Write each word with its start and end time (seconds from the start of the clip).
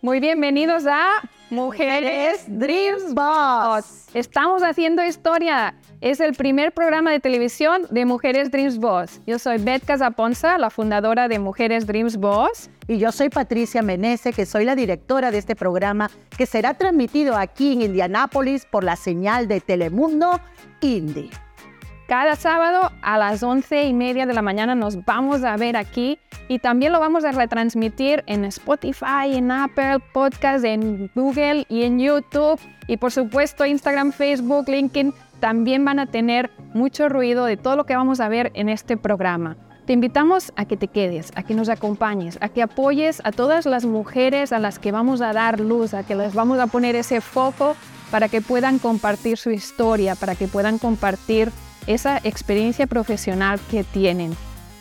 Muy 0.00 0.20
bienvenidos 0.20 0.86
a 0.86 1.28
Mujeres 1.50 2.44
Dreams 2.46 3.14
Boss. 3.14 4.06
Estamos 4.14 4.62
haciendo 4.62 5.04
historia. 5.04 5.74
Es 6.00 6.20
el 6.20 6.34
primer 6.34 6.70
programa 6.70 7.10
de 7.10 7.18
televisión 7.18 7.82
de 7.90 8.04
Mujeres 8.04 8.52
Dreams 8.52 8.78
Boss. 8.78 9.20
Yo 9.26 9.40
soy 9.40 9.58
Beth 9.58 9.84
Casaponza, 9.84 10.56
la 10.56 10.70
fundadora 10.70 11.26
de 11.26 11.40
Mujeres 11.40 11.84
Dreams 11.84 12.16
Boss. 12.16 12.70
Y 12.86 12.98
yo 12.98 13.10
soy 13.10 13.28
Patricia 13.28 13.82
Menese, 13.82 14.32
que 14.32 14.46
soy 14.46 14.64
la 14.64 14.76
directora 14.76 15.32
de 15.32 15.38
este 15.38 15.56
programa 15.56 16.08
que 16.36 16.46
será 16.46 16.74
transmitido 16.74 17.36
aquí 17.36 17.72
en 17.72 17.82
Indianápolis 17.82 18.66
por 18.66 18.84
la 18.84 18.94
señal 18.94 19.48
de 19.48 19.60
Telemundo 19.60 20.40
Indie. 20.80 21.30
Cada 22.08 22.36
sábado 22.36 22.90
a 23.02 23.18
las 23.18 23.42
once 23.42 23.82
y 23.84 23.92
media 23.92 24.24
de 24.24 24.32
la 24.32 24.40
mañana 24.40 24.74
nos 24.74 25.04
vamos 25.04 25.44
a 25.44 25.54
ver 25.58 25.76
aquí 25.76 26.18
y 26.48 26.58
también 26.58 26.92
lo 26.92 27.00
vamos 27.00 27.22
a 27.26 27.32
retransmitir 27.32 28.24
en 28.26 28.46
Spotify, 28.46 29.34
en 29.34 29.50
Apple 29.50 29.98
Podcast, 30.14 30.64
en 30.64 31.10
Google 31.14 31.66
y 31.68 31.82
en 31.82 31.98
YouTube. 31.98 32.58
Y 32.86 32.96
por 32.96 33.12
supuesto 33.12 33.66
Instagram, 33.66 34.12
Facebook, 34.12 34.70
LinkedIn 34.70 35.12
también 35.38 35.84
van 35.84 35.98
a 35.98 36.06
tener 36.06 36.50
mucho 36.72 37.10
ruido 37.10 37.44
de 37.44 37.58
todo 37.58 37.76
lo 37.76 37.84
que 37.84 37.94
vamos 37.94 38.20
a 38.20 38.30
ver 38.30 38.52
en 38.54 38.70
este 38.70 38.96
programa. 38.96 39.58
Te 39.84 39.92
invitamos 39.92 40.50
a 40.56 40.64
que 40.64 40.78
te 40.78 40.88
quedes, 40.88 41.30
a 41.34 41.42
que 41.42 41.52
nos 41.52 41.68
acompañes, 41.68 42.38
a 42.40 42.48
que 42.48 42.62
apoyes 42.62 43.20
a 43.24 43.32
todas 43.32 43.66
las 43.66 43.84
mujeres 43.84 44.54
a 44.54 44.58
las 44.58 44.78
que 44.78 44.92
vamos 44.92 45.20
a 45.20 45.34
dar 45.34 45.60
luz, 45.60 45.92
a 45.92 46.04
que 46.04 46.14
les 46.14 46.32
vamos 46.32 46.58
a 46.58 46.68
poner 46.68 46.96
ese 46.96 47.20
foco 47.20 47.76
para 48.10 48.30
que 48.30 48.40
puedan 48.40 48.78
compartir 48.78 49.36
su 49.36 49.50
historia, 49.50 50.14
para 50.14 50.36
que 50.36 50.48
puedan 50.48 50.78
compartir 50.78 51.52
esa 51.86 52.18
experiencia 52.18 52.86
profesional 52.86 53.60
que 53.70 53.84
tienen. 53.84 54.36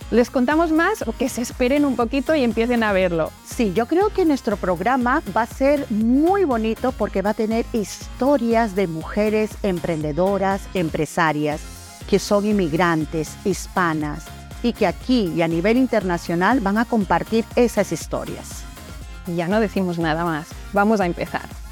¿Les 0.10 0.30
contamos 0.30 0.72
más 0.72 1.06
o 1.06 1.12
que 1.12 1.28
se 1.28 1.42
esperen 1.42 1.84
un 1.84 1.98
poquito 1.98 2.34
y 2.34 2.44
empiecen 2.44 2.82
a 2.84 2.94
verlo? 2.94 3.31
Sí, 3.45 3.73
yo 3.73 3.88
creo 3.88 4.09
que 4.09 4.23
nuestro 4.23 4.56
programa 4.56 5.22
va 5.36 5.42
a 5.42 5.48
ser 5.48 5.86
muy 5.92 6.45
bonito 6.45 6.94
porque 6.94 7.22
va 7.22 7.31
a 7.31 7.34
tener 7.34 7.66
historias 7.73 8.73
de 8.73 8.88
mujeres 8.88 9.52
emprendedoras, 9.64 10.62
empresarias, 10.73 11.62
que 12.09 12.20
son 12.20 12.45
inmigrantes, 12.45 13.36
hispanas, 13.44 14.25
y 14.64 14.72
que 14.72 14.88
aquí 14.88 15.34
y 15.36 15.42
a 15.42 15.48
nivel 15.48 15.75
internacional 15.75 16.62
van 16.62 16.78
a 16.78 16.86
compartir 16.86 17.44
esas 17.58 17.92
historias. 17.92 18.64
Ya 19.36 19.50
no 19.50 19.59
decimos 19.59 20.00
nada 20.00 20.23
más, 20.23 20.48
vamos 20.72 21.02
a 21.02 21.06
empezar. 21.06 21.67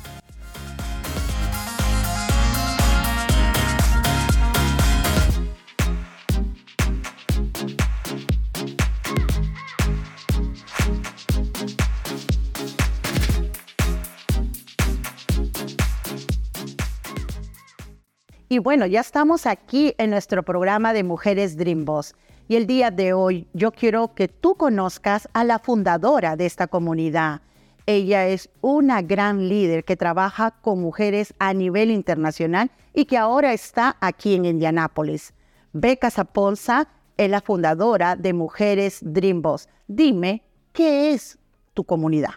Y 18.47 18.59
bueno, 18.59 18.85
ya 18.85 19.01
estamos 19.01 19.47
aquí 19.47 19.95
en 19.97 20.11
nuestro 20.11 20.43
programa 20.43 20.93
de 20.93 21.03
Mujeres 21.03 21.57
Dream 21.57 21.83
Boss. 21.83 22.13
Y 22.47 22.57
el 22.57 22.67
día 22.67 22.91
de 22.91 23.11
hoy 23.11 23.47
yo 23.53 23.71
quiero 23.71 24.13
que 24.13 24.27
tú 24.27 24.53
conozcas 24.53 25.27
a 25.33 25.43
la 25.43 25.57
fundadora 25.57 26.35
de 26.35 26.45
esta 26.45 26.67
comunidad. 26.67 27.41
Ella 27.87 28.27
es 28.27 28.51
una 28.61 29.01
gran 29.01 29.49
líder 29.49 29.83
que 29.83 29.97
trabaja 29.97 30.51
con 30.51 30.79
mujeres 30.79 31.33
a 31.39 31.55
nivel 31.55 31.89
internacional 31.89 32.69
y 32.93 33.05
que 33.05 33.17
ahora 33.17 33.51
está 33.51 33.97
aquí 33.99 34.35
en 34.35 34.45
Indianápolis. 34.45 35.33
Beca 35.73 36.11
Zapolza 36.11 36.87
es 37.17 37.29
la 37.31 37.41
fundadora 37.41 38.15
de 38.15 38.33
Mujeres 38.33 38.99
Dream 39.01 39.41
Boss. 39.41 39.67
Dime, 39.87 40.43
¿qué 40.71 41.13
es 41.13 41.39
tu 41.73 41.83
comunidad? 41.83 42.35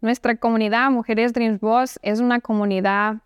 Nuestra 0.00 0.36
comunidad 0.36 0.90
Mujeres 0.90 1.32
Dream 1.32 1.58
Boss 1.60 2.00
es 2.02 2.18
una 2.18 2.40
comunidad 2.40 3.18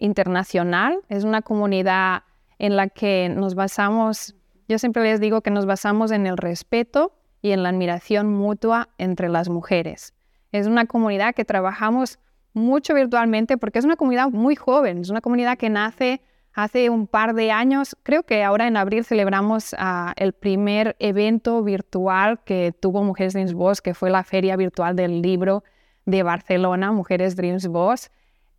internacional, 0.00 0.98
es 1.08 1.24
una 1.24 1.42
comunidad 1.42 2.22
en 2.58 2.76
la 2.76 2.88
que 2.88 3.28
nos 3.34 3.54
basamos, 3.54 4.34
yo 4.68 4.78
siempre 4.78 5.02
les 5.02 5.20
digo 5.20 5.40
que 5.40 5.50
nos 5.50 5.66
basamos 5.66 6.10
en 6.10 6.26
el 6.26 6.36
respeto 6.36 7.12
y 7.42 7.52
en 7.52 7.62
la 7.62 7.68
admiración 7.70 8.32
mutua 8.32 8.88
entre 8.98 9.28
las 9.28 9.48
mujeres. 9.48 10.14
Es 10.52 10.66
una 10.66 10.86
comunidad 10.86 11.34
que 11.34 11.44
trabajamos 11.44 12.18
mucho 12.52 12.94
virtualmente 12.94 13.56
porque 13.56 13.78
es 13.78 13.84
una 13.84 13.96
comunidad 13.96 14.30
muy 14.30 14.56
joven, 14.56 14.98
es 14.98 15.10
una 15.10 15.20
comunidad 15.20 15.56
que 15.56 15.70
nace 15.70 16.20
hace 16.52 16.90
un 16.90 17.06
par 17.06 17.34
de 17.34 17.50
años. 17.52 17.96
Creo 18.02 18.24
que 18.24 18.42
ahora 18.42 18.66
en 18.66 18.76
abril 18.76 19.04
celebramos 19.04 19.74
ah, 19.78 20.12
el 20.16 20.32
primer 20.32 20.96
evento 20.98 21.62
virtual 21.62 22.40
que 22.44 22.74
tuvo 22.78 23.04
Mujeres 23.04 23.34
Dreams 23.34 23.54
Boss, 23.54 23.80
que 23.80 23.94
fue 23.94 24.10
la 24.10 24.24
feria 24.24 24.56
virtual 24.56 24.96
del 24.96 25.22
libro 25.22 25.62
de 26.06 26.22
Barcelona, 26.22 26.92
Mujeres 26.92 27.36
Dreams 27.36 27.68
Boss. 27.68 28.10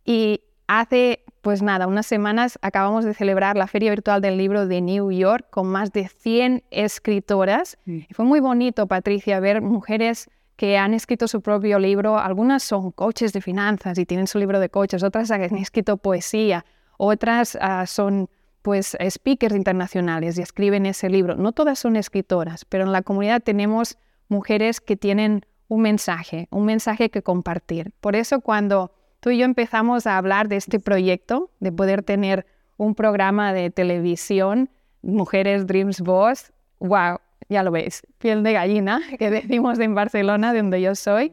Y 0.04 0.42
hace 0.66 1.21
pues 1.42 1.60
nada, 1.60 1.88
unas 1.88 2.06
semanas 2.06 2.56
acabamos 2.62 3.04
de 3.04 3.14
celebrar 3.14 3.56
la 3.56 3.66
Feria 3.66 3.90
Virtual 3.90 4.20
del 4.20 4.38
Libro 4.38 4.66
de 4.68 4.80
New 4.80 5.10
York 5.10 5.48
con 5.50 5.66
más 5.66 5.92
de 5.92 6.06
100 6.06 6.62
escritoras. 6.70 7.76
Y 7.84 8.06
fue 8.14 8.24
muy 8.24 8.38
bonito, 8.38 8.86
Patricia, 8.86 9.40
ver 9.40 9.60
mujeres 9.60 10.30
que 10.54 10.78
han 10.78 10.94
escrito 10.94 11.26
su 11.26 11.42
propio 11.42 11.80
libro. 11.80 12.16
Algunas 12.16 12.62
son 12.62 12.92
coaches 12.92 13.32
de 13.32 13.40
finanzas 13.40 13.98
y 13.98 14.06
tienen 14.06 14.28
su 14.28 14.38
libro 14.38 14.60
de 14.60 14.68
coaches, 14.68 15.02
otras 15.02 15.32
han 15.32 15.42
escrito 15.56 15.96
poesía, 15.96 16.64
otras 16.96 17.58
ah, 17.60 17.86
son 17.86 18.30
pues 18.62 18.96
speakers 19.10 19.56
internacionales 19.56 20.38
y 20.38 20.42
escriben 20.42 20.86
ese 20.86 21.10
libro. 21.10 21.34
No 21.34 21.50
todas 21.50 21.80
son 21.80 21.96
escritoras, 21.96 22.64
pero 22.64 22.84
en 22.84 22.92
la 22.92 23.02
comunidad 23.02 23.42
tenemos 23.42 23.98
mujeres 24.28 24.80
que 24.80 24.96
tienen 24.96 25.44
un 25.66 25.82
mensaje, 25.82 26.46
un 26.52 26.66
mensaje 26.66 27.10
que 27.10 27.22
compartir. 27.22 27.92
Por 28.00 28.14
eso 28.14 28.40
cuando 28.40 28.92
tú 29.22 29.30
y 29.30 29.38
yo 29.38 29.44
empezamos 29.44 30.08
a 30.08 30.18
hablar 30.18 30.48
de 30.48 30.56
este 30.56 30.80
proyecto, 30.80 31.52
de 31.60 31.70
poder 31.70 32.02
tener 32.02 32.44
un 32.76 32.96
programa 32.96 33.52
de 33.52 33.70
televisión, 33.70 34.68
Mujeres 35.00 35.68
Dreams 35.68 36.00
Boss. 36.00 36.52
¡Wow! 36.80 37.18
Ya 37.48 37.62
lo 37.62 37.70
ves, 37.70 38.02
piel 38.18 38.42
de 38.42 38.52
gallina, 38.52 39.00
que 39.20 39.30
decimos 39.30 39.78
en 39.78 39.94
Barcelona, 39.94 40.52
de 40.52 40.58
donde 40.58 40.82
yo 40.82 40.96
soy, 40.96 41.32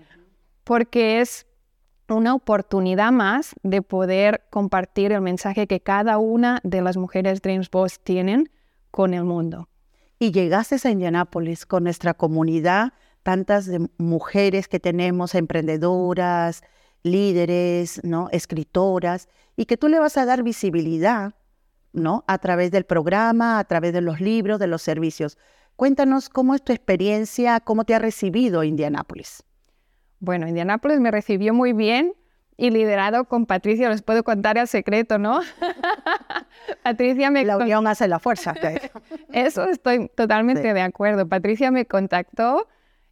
porque 0.64 1.20
es 1.20 1.48
una 2.08 2.36
oportunidad 2.36 3.12
más 3.12 3.56
de 3.64 3.82
poder 3.82 4.44
compartir 4.52 5.12
el 5.12 5.22
mensaje 5.22 5.66
que 5.66 5.80
cada 5.80 6.20
una 6.20 6.60
de 6.64 6.82
las 6.82 6.96
mujeres 6.96 7.42
Dreams 7.42 7.72
Boss 7.72 8.00
tienen 8.00 8.52
con 8.92 9.16
el 9.16 9.24
mundo. 9.24 9.68
Y 10.20 10.32
llegaste 10.32 10.76
a 10.88 10.92
Indianápolis 10.92 11.66
con 11.66 11.86
nuestra 11.86 12.14
comunidad, 12.14 12.94
tantas 13.24 13.68
mujeres 13.98 14.68
que 14.68 14.80
tenemos, 14.80 15.34
emprendedoras, 15.34 16.62
líderes, 17.04 18.02
¿no? 18.04 18.30
escritoras, 18.32 19.28
y 19.56 19.66
que 19.66 19.78
tú 19.78 19.88
le 19.88 20.00
vas 20.00 20.18
a 20.18 20.26
dar 20.26 20.44
visibilidad 20.44 21.34
¿no? 21.94 22.24
a 22.28 22.38
través 22.38 22.72
del 22.72 22.86
programa, 22.86 23.60
a 23.60 23.64
través 23.64 23.94
de 23.94 24.02
los 24.02 24.22
libros, 24.22 24.60
de 24.60 24.68
los 24.68 24.82
servicios. 24.82 25.38
Cuéntanos 25.76 26.30
cómo 26.30 26.56
es 26.56 26.64
tu 26.64 26.74
experiencia, 26.74 27.60
cómo 27.60 27.86
te 27.86 27.96
ha 27.96 28.00
recibido 28.00 28.64
Indianápolis. 28.64 29.44
Bueno, 30.20 30.48
Indianápolis 30.48 31.00
me 31.00 31.12
recibió 31.12 31.54
muy 31.54 31.74
bien 31.74 32.14
y 32.58 32.72
liderado 32.72 33.24
con 33.24 33.46
Patricia, 33.46 33.90
les 33.90 34.02
puedo 34.02 34.24
contar 34.24 34.58
el 34.58 34.68
secreto, 34.68 35.18
¿no? 35.18 35.40
Patricia 36.84 37.32
me... 37.32 37.46
La 37.46 37.56
unión 37.56 37.88
hace 37.88 38.10
la 38.10 38.20
fuerza. 38.20 38.54
Eso 39.32 39.64
estoy 39.70 40.10
totalmente 40.10 40.74
de 40.74 40.82
acuerdo. 40.82 41.26
Patricia 41.28 41.72
me 41.72 41.86
contactó 41.86 42.68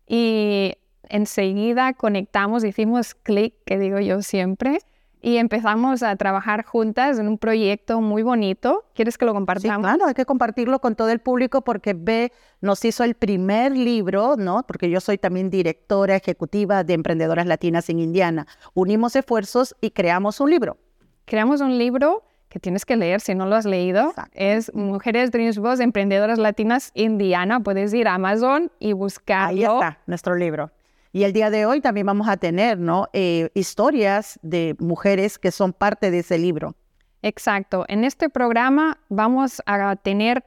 y 0.05 0.75
enseguida 1.09 1.93
conectamos, 1.93 2.63
hicimos 2.63 3.15
clic, 3.15 3.53
que 3.65 3.77
digo 3.77 3.99
yo 3.99 4.21
siempre, 4.21 4.79
y 5.21 5.37
empezamos 5.37 6.03
a 6.03 6.15
trabajar 6.15 6.63
juntas 6.63 7.19
en 7.19 7.27
un 7.27 7.37
proyecto 7.37 8.01
muy 8.01 8.23
bonito. 8.23 8.85
¿Quieres 8.93 9.17
que 9.17 9.25
lo 9.25 9.33
compartamos? 9.33 9.75
Sí, 9.75 9.81
claro, 9.81 10.05
hay 10.05 10.13
que 10.13 10.25
compartirlo 10.25 10.79
con 10.79 10.95
todo 10.95 11.09
el 11.09 11.19
público 11.19 11.61
porque 11.61 11.93
B 11.93 12.31
nos 12.61 12.85
hizo 12.85 13.03
el 13.03 13.15
primer 13.15 13.71
libro, 13.71 14.35
¿no? 14.37 14.63
Porque 14.67 14.89
yo 14.89 15.01
soy 15.01 15.17
también 15.17 15.49
directora 15.49 16.15
ejecutiva 16.15 16.83
de 16.83 16.93
Emprendedoras 16.93 17.47
Latinas 17.47 17.89
en 17.89 17.99
Indiana. 17.99 18.47
Unimos 18.73 19.15
esfuerzos 19.15 19.75
y 19.81 19.91
creamos 19.91 20.39
un 20.39 20.51
libro. 20.51 20.77
Creamos 21.25 21.61
un 21.61 21.77
libro 21.77 22.23
que 22.47 22.59
tienes 22.59 22.85
que 22.85 22.95
leer 22.95 23.19
si 23.19 23.35
no 23.35 23.45
lo 23.47 23.55
has 23.55 23.65
leído. 23.65 24.13
Es 24.33 24.73
Mujeres 24.73 25.31
Dreams 25.31 25.57
Boss, 25.57 25.79
Emprendedoras 25.79 26.39
Latinas 26.39 26.91
Indiana. 26.93 27.59
Puedes 27.59 27.93
ir 27.93 28.07
a 28.07 28.13
Amazon 28.13 28.71
y 28.79 28.93
buscarlo. 28.93 29.49
Ahí 29.49 29.63
está, 29.63 29.99
nuestro 30.05 30.35
libro. 30.35 30.71
Y 31.17 31.23
el 31.23 31.33
día 31.33 31.49
de 31.49 31.65
hoy 31.65 31.81
también 31.81 32.05
vamos 32.05 32.27
a 32.27 32.37
tener 32.37 32.77
¿no? 32.77 33.09
Eh, 33.11 33.49
historias 33.55 34.39
de 34.43 34.75
mujeres 34.77 35.39
que 35.39 35.49
son 35.49 35.73
parte 35.73 36.11
de 36.11 36.19
ese 36.19 36.37
libro. 36.37 36.75
Exacto. 37.23 37.85
En 37.87 38.03
este 38.03 38.29
programa 38.29 38.99
vamos 39.09 39.63
a 39.65 39.95
tener 39.95 40.45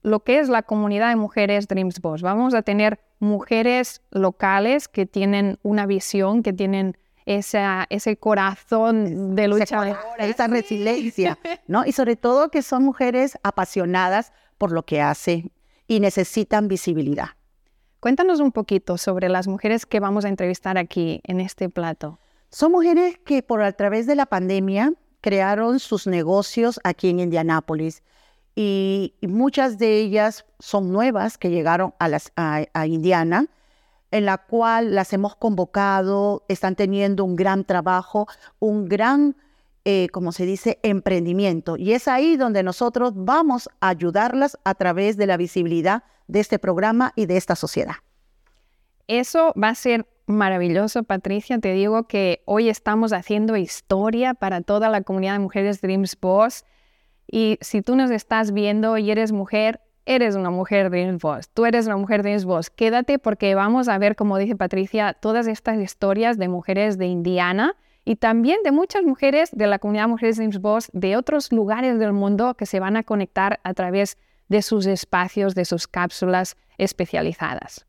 lo 0.00 0.20
que 0.20 0.38
es 0.38 0.48
la 0.48 0.62
comunidad 0.62 1.10
de 1.10 1.16
mujeres 1.16 1.68
Dreams 1.68 2.00
Boss. 2.00 2.22
Vamos 2.22 2.54
a 2.54 2.62
tener 2.62 2.98
mujeres 3.18 4.00
locales 4.10 4.88
que 4.88 5.04
tienen 5.04 5.58
una 5.62 5.84
visión, 5.84 6.42
que 6.42 6.54
tienen 6.54 6.96
esa, 7.26 7.86
ese 7.90 8.16
corazón 8.16 9.34
de 9.34 9.48
lucha. 9.48 9.98
Esa 10.16 10.46
resiliencia, 10.46 11.38
¿no? 11.66 11.84
Y 11.84 11.92
sobre 11.92 12.16
todo 12.16 12.50
que 12.50 12.62
son 12.62 12.84
mujeres 12.84 13.38
apasionadas 13.42 14.32
por 14.56 14.72
lo 14.72 14.82
que 14.82 15.02
hacen 15.02 15.52
y 15.86 16.00
necesitan 16.00 16.68
visibilidad. 16.68 17.32
Cuéntanos 18.00 18.40
un 18.40 18.50
poquito 18.50 18.96
sobre 18.96 19.28
las 19.28 19.46
mujeres 19.46 19.84
que 19.84 20.00
vamos 20.00 20.24
a 20.24 20.30
entrevistar 20.30 20.78
aquí 20.78 21.20
en 21.24 21.38
este 21.38 21.68
plato. 21.68 22.18
Son 22.48 22.72
mujeres 22.72 23.18
que 23.26 23.42
por 23.42 23.60
a 23.60 23.72
través 23.72 24.06
de 24.06 24.14
la 24.14 24.24
pandemia 24.24 24.94
crearon 25.20 25.78
sus 25.80 26.06
negocios 26.06 26.80
aquí 26.82 27.10
en 27.10 27.20
Indianápolis 27.20 28.02
y, 28.56 29.14
muchas 29.20 29.76
de 29.78 29.98
ellas 29.98 30.46
son 30.58 30.92
nuevas 30.92 31.36
que 31.36 31.50
llegaron 31.50 31.92
a, 31.98 32.86
Indiana, 32.86 33.48
en 34.10 34.24
la 34.24 34.38
cual 34.38 34.94
las 34.94 35.12
hemos 35.12 35.36
convocado, 35.36 36.44
están 36.48 36.76
teniendo 36.76 37.22
un 37.22 37.36
gran 37.36 37.64
trabajo, 37.64 38.26
un 38.58 38.88
gran, 38.88 39.36
eh, 39.84 40.08
como 40.10 40.32
se 40.32 40.46
dice, 40.46 40.78
emprendimiento. 40.82 41.76
Y 41.76 41.92
es 41.92 42.08
ahí 42.08 42.38
donde 42.38 42.62
nosotros 42.62 43.12
vamos 43.14 43.68
a 43.80 43.90
ayudarlas 43.90 44.58
a 44.64 44.74
través 44.74 45.18
de 45.18 45.26
la 45.26 45.36
visibilidad 45.36 46.02
de 46.30 46.40
este 46.40 46.58
programa 46.58 47.12
y 47.16 47.26
de 47.26 47.36
esta 47.36 47.56
sociedad. 47.56 47.96
Eso 49.06 49.52
va 49.60 49.70
a 49.70 49.74
ser 49.74 50.06
maravilloso, 50.26 51.02
Patricia. 51.02 51.58
Te 51.58 51.72
digo 51.72 52.06
que 52.06 52.42
hoy 52.46 52.68
estamos 52.68 53.12
haciendo 53.12 53.56
historia 53.56 54.34
para 54.34 54.60
toda 54.60 54.88
la 54.88 55.02
comunidad 55.02 55.32
de 55.32 55.40
mujeres 55.40 55.80
Dreams 55.80 56.16
Boss. 56.20 56.64
Y 57.26 57.58
si 57.60 57.82
tú 57.82 57.96
nos 57.96 58.10
estás 58.10 58.52
viendo 58.52 58.96
y 58.98 59.10
eres 59.10 59.32
mujer, 59.32 59.80
eres 60.06 60.36
una 60.36 60.50
mujer 60.50 60.90
Dreams 60.90 61.20
Boss. 61.20 61.48
Tú 61.50 61.66
eres 61.66 61.86
una 61.86 61.96
mujer 61.96 62.22
Dreams 62.22 62.44
Boss. 62.44 62.70
Quédate 62.70 63.18
porque 63.18 63.54
vamos 63.54 63.88
a 63.88 63.98
ver, 63.98 64.14
como 64.14 64.38
dice 64.38 64.56
Patricia, 64.56 65.14
todas 65.14 65.48
estas 65.48 65.78
historias 65.80 66.38
de 66.38 66.48
mujeres 66.48 66.96
de 66.96 67.06
Indiana 67.06 67.76
y 68.04 68.16
también 68.16 68.62
de 68.62 68.70
muchas 68.70 69.02
mujeres 69.02 69.50
de 69.52 69.66
la 69.66 69.78
comunidad 69.78 70.08
Mujeres 70.08 70.36
Dreams 70.36 70.60
Boss 70.60 70.90
de 70.92 71.16
otros 71.16 71.52
lugares 71.52 71.98
del 71.98 72.12
mundo 72.12 72.54
que 72.54 72.66
se 72.66 72.80
van 72.80 72.96
a 72.96 73.02
conectar 73.02 73.60
a 73.64 73.74
través 73.74 74.16
de 74.16 74.29
sus 74.62 74.86
espacios, 74.86 75.54
de 75.54 75.64
sus 75.64 75.86
cápsulas 75.86 76.56
especializadas. 76.78 77.86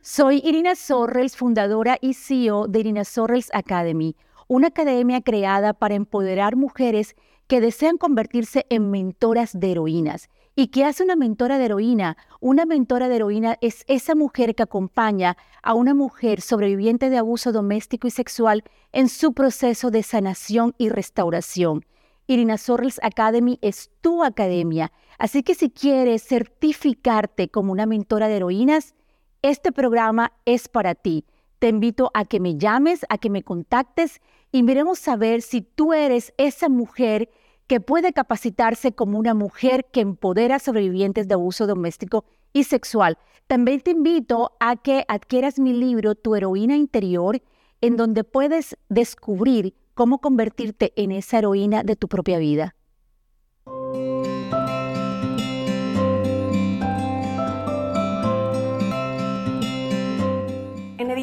Soy 0.00 0.40
Irina 0.44 0.74
Sorrels, 0.74 1.36
fundadora 1.36 1.98
y 2.00 2.14
CEO 2.14 2.68
de 2.68 2.80
Irina 2.80 3.04
Sorrels 3.04 3.50
Academy, 3.52 4.16
una 4.46 4.68
academia 4.68 5.20
creada 5.20 5.74
para 5.74 5.96
empoderar 5.96 6.56
mujeres 6.56 7.16
que 7.48 7.60
desean 7.60 7.98
convertirse 7.98 8.66
en 8.70 8.90
mentoras 8.90 9.58
de 9.58 9.72
heroínas. 9.72 10.28
¿Y 10.54 10.68
qué 10.68 10.84
hace 10.84 11.02
una 11.04 11.16
mentora 11.16 11.58
de 11.58 11.66
heroína? 11.66 12.16
Una 12.40 12.66
mentora 12.66 13.08
de 13.08 13.16
heroína 13.16 13.58
es 13.60 13.84
esa 13.86 14.14
mujer 14.14 14.54
que 14.54 14.62
acompaña 14.62 15.36
a 15.62 15.74
una 15.74 15.94
mujer 15.94 16.40
sobreviviente 16.40 17.10
de 17.10 17.18
abuso 17.18 17.52
doméstico 17.52 18.06
y 18.06 18.10
sexual 18.10 18.64
en 18.92 19.08
su 19.08 19.34
proceso 19.34 19.90
de 19.90 20.02
sanación 20.02 20.74
y 20.78 20.88
restauración. 20.88 21.84
Irina 22.26 22.58
Sorrels 22.58 23.00
Academy 23.02 23.58
es 23.62 23.90
tu 24.00 24.24
academia, 24.24 24.92
así 25.18 25.42
que 25.42 25.54
si 25.54 25.70
quieres 25.70 26.22
certificarte 26.22 27.48
como 27.48 27.72
una 27.72 27.86
mentora 27.86 28.28
de 28.28 28.36
heroínas, 28.36 28.94
este 29.42 29.70
programa 29.72 30.32
es 30.44 30.68
para 30.68 30.94
ti. 30.94 31.24
Te 31.58 31.68
invito 31.68 32.10
a 32.14 32.24
que 32.24 32.40
me 32.40 32.56
llames, 32.56 33.04
a 33.08 33.18
que 33.18 33.30
me 33.30 33.42
contactes 33.42 34.20
y 34.52 34.62
miremos 34.62 35.06
a 35.08 35.16
ver 35.16 35.42
si 35.42 35.60
tú 35.60 35.92
eres 35.92 36.32
esa 36.38 36.68
mujer 36.68 37.28
que 37.66 37.80
puede 37.80 38.12
capacitarse 38.12 38.92
como 38.92 39.18
una 39.18 39.34
mujer 39.34 39.86
que 39.92 40.00
empodera 40.00 40.56
a 40.56 40.58
sobrevivientes 40.58 41.28
de 41.28 41.34
abuso 41.34 41.66
doméstico 41.66 42.24
y 42.52 42.64
sexual. 42.64 43.18
También 43.46 43.80
te 43.80 43.92
invito 43.92 44.52
a 44.58 44.76
que 44.76 45.04
adquieras 45.08 45.58
mi 45.58 45.72
libro 45.72 46.14
Tu 46.14 46.34
heroína 46.34 46.76
interior, 46.76 47.42
en 47.80 47.96
donde 47.96 48.24
puedes 48.24 48.76
descubrir 48.88 49.74
cómo 49.94 50.20
convertirte 50.20 50.92
en 50.96 51.12
esa 51.12 51.38
heroína 51.38 51.82
de 51.82 51.96
tu 51.96 52.08
propia 52.08 52.38
vida. 52.38 52.74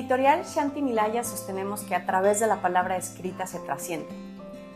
Editorial 0.06 0.44
Shanti 0.46 0.84
Milaya 0.84 1.24
sostenemos 1.24 1.81
que 1.81 1.96
a 1.96 2.06
través 2.06 2.40
de 2.40 2.46
la 2.46 2.62
palabra 2.62 2.96
escrita 2.96 3.48
se 3.48 3.57
trasciende 3.57 4.07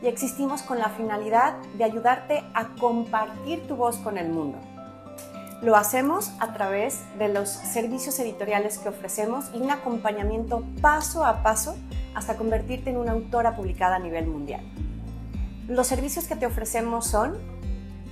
y 0.01 0.07
existimos 0.07 0.63
con 0.63 0.79
la 0.79 0.89
finalidad 0.89 1.55
de 1.77 1.83
ayudarte 1.83 2.43
a 2.55 2.69
compartir 2.79 3.67
tu 3.67 3.75
voz 3.75 3.97
con 3.97 4.17
el 4.17 4.29
mundo. 4.29 4.57
Lo 5.61 5.75
hacemos 5.75 6.31
a 6.39 6.53
través 6.53 7.01
de 7.19 7.27
los 7.27 7.47
servicios 7.47 8.17
editoriales 8.17 8.79
que 8.79 8.89
ofrecemos 8.89 9.51
y 9.53 9.57
un 9.57 9.69
acompañamiento 9.69 10.63
paso 10.81 11.23
a 11.23 11.43
paso 11.43 11.77
hasta 12.15 12.35
convertirte 12.35 12.89
en 12.89 12.97
una 12.97 13.11
autora 13.11 13.55
publicada 13.55 13.97
a 13.97 13.99
nivel 13.99 14.25
mundial. 14.25 14.61
Los 15.67 15.85
servicios 15.85 16.25
que 16.25 16.37
te 16.37 16.47
ofrecemos 16.47 17.05
son 17.05 17.37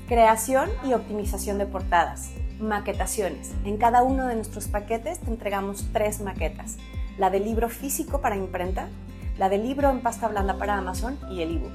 creación 0.08 0.70
y 0.86 0.94
optimización 0.94 1.58
de 1.58 1.66
portadas, 1.66 2.30
maquetaciones. 2.60 3.54
En 3.66 3.78
cada 3.78 4.04
uno 4.04 4.28
de 4.28 4.36
nuestros 4.36 4.68
paquetes 4.68 5.18
te 5.18 5.32
entregamos 5.32 5.88
tres 5.92 6.22
maquetas 6.22 6.78
la 7.18 7.30
del 7.30 7.46
libro 7.46 7.70
físico 7.70 8.22
para 8.22 8.36
imprenta, 8.36 8.90
la 9.38 9.50
del 9.50 9.64
libro 9.64 9.90
en 9.90 10.02
pasta 10.02 10.28
blanda 10.28 10.58
para 10.58 10.78
Amazon 10.78 11.18
y 11.30 11.42
el 11.42 11.58
ebook. 11.58 11.72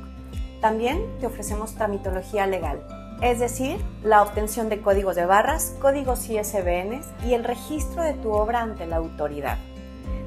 También 0.61 1.05
te 1.21 1.27
ofrecemos 1.27 1.75
tramitología 1.75 2.47
legal, 2.47 2.87
es 3.21 3.41
decir, 3.41 3.77
la 4.03 4.23
obtención 4.23 4.69
de 4.69 4.81
códigos 4.81 5.17
de 5.17 5.27
barras, 5.27 5.75
códigos 5.81 6.29
ISBN 6.29 7.01
y 7.27 7.35
el 7.35 7.45
registro 7.45 8.03
de 8.03 8.15
tu 8.15 8.31
obra 8.31 8.61
ante 8.61 8.87
la 8.87 8.97
autoridad. 8.97 9.59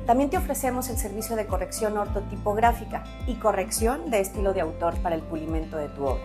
También 0.06 0.29
te 0.29 0.38
ofrecemos 0.38 0.89
el 0.89 0.97
servicio 0.97 1.35
de 1.35 1.47
corrección 1.47 1.97
ortotipográfica 1.97 3.03
y 3.27 3.35
corrección 3.35 4.11
de 4.11 4.19
estilo 4.19 4.53
de 4.53 4.61
autor 4.61 4.95
para 5.01 5.15
el 5.15 5.21
pulimento 5.21 5.77
de 5.77 5.89
tu 5.89 6.06
obra. 6.06 6.23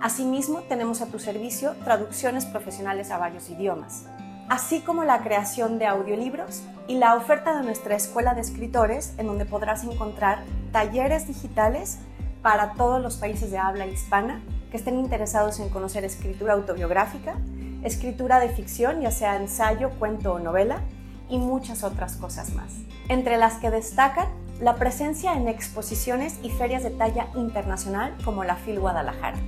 Asimismo, 0.00 0.60
tenemos 0.68 1.00
a 1.00 1.06
tu 1.06 1.18
servicio 1.18 1.74
traducciones 1.82 2.44
profesionales 2.44 3.10
a 3.10 3.18
varios 3.18 3.48
idiomas 3.48 4.06
así 4.48 4.80
como 4.80 5.04
la 5.04 5.22
creación 5.22 5.78
de 5.78 5.86
audiolibros 5.86 6.62
y 6.86 6.96
la 6.96 7.14
oferta 7.14 7.56
de 7.56 7.64
nuestra 7.64 7.96
escuela 7.96 8.34
de 8.34 8.42
escritores, 8.42 9.14
en 9.18 9.26
donde 9.26 9.46
podrás 9.46 9.84
encontrar 9.84 10.44
talleres 10.72 11.26
digitales 11.26 11.98
para 12.42 12.74
todos 12.74 13.02
los 13.02 13.16
países 13.16 13.50
de 13.50 13.58
habla 13.58 13.86
hispana 13.86 14.42
que 14.70 14.76
estén 14.76 14.98
interesados 14.98 15.60
en 15.60 15.70
conocer 15.70 16.04
escritura 16.04 16.54
autobiográfica, 16.54 17.36
escritura 17.84 18.40
de 18.40 18.48
ficción, 18.48 19.00
ya 19.00 19.10
sea 19.10 19.36
ensayo, 19.36 19.90
cuento 19.98 20.34
o 20.34 20.38
novela, 20.38 20.80
y 21.28 21.38
muchas 21.38 21.84
otras 21.84 22.16
cosas 22.16 22.52
más, 22.54 22.72
entre 23.08 23.38
las 23.38 23.54
que 23.54 23.70
destacan 23.70 24.28
la 24.60 24.76
presencia 24.76 25.34
en 25.34 25.48
exposiciones 25.48 26.38
y 26.42 26.50
ferias 26.50 26.82
de 26.82 26.90
talla 26.90 27.28
internacional 27.34 28.14
como 28.24 28.44
la 28.44 28.56
FIL 28.56 28.78
Guadalajara. 28.78 29.38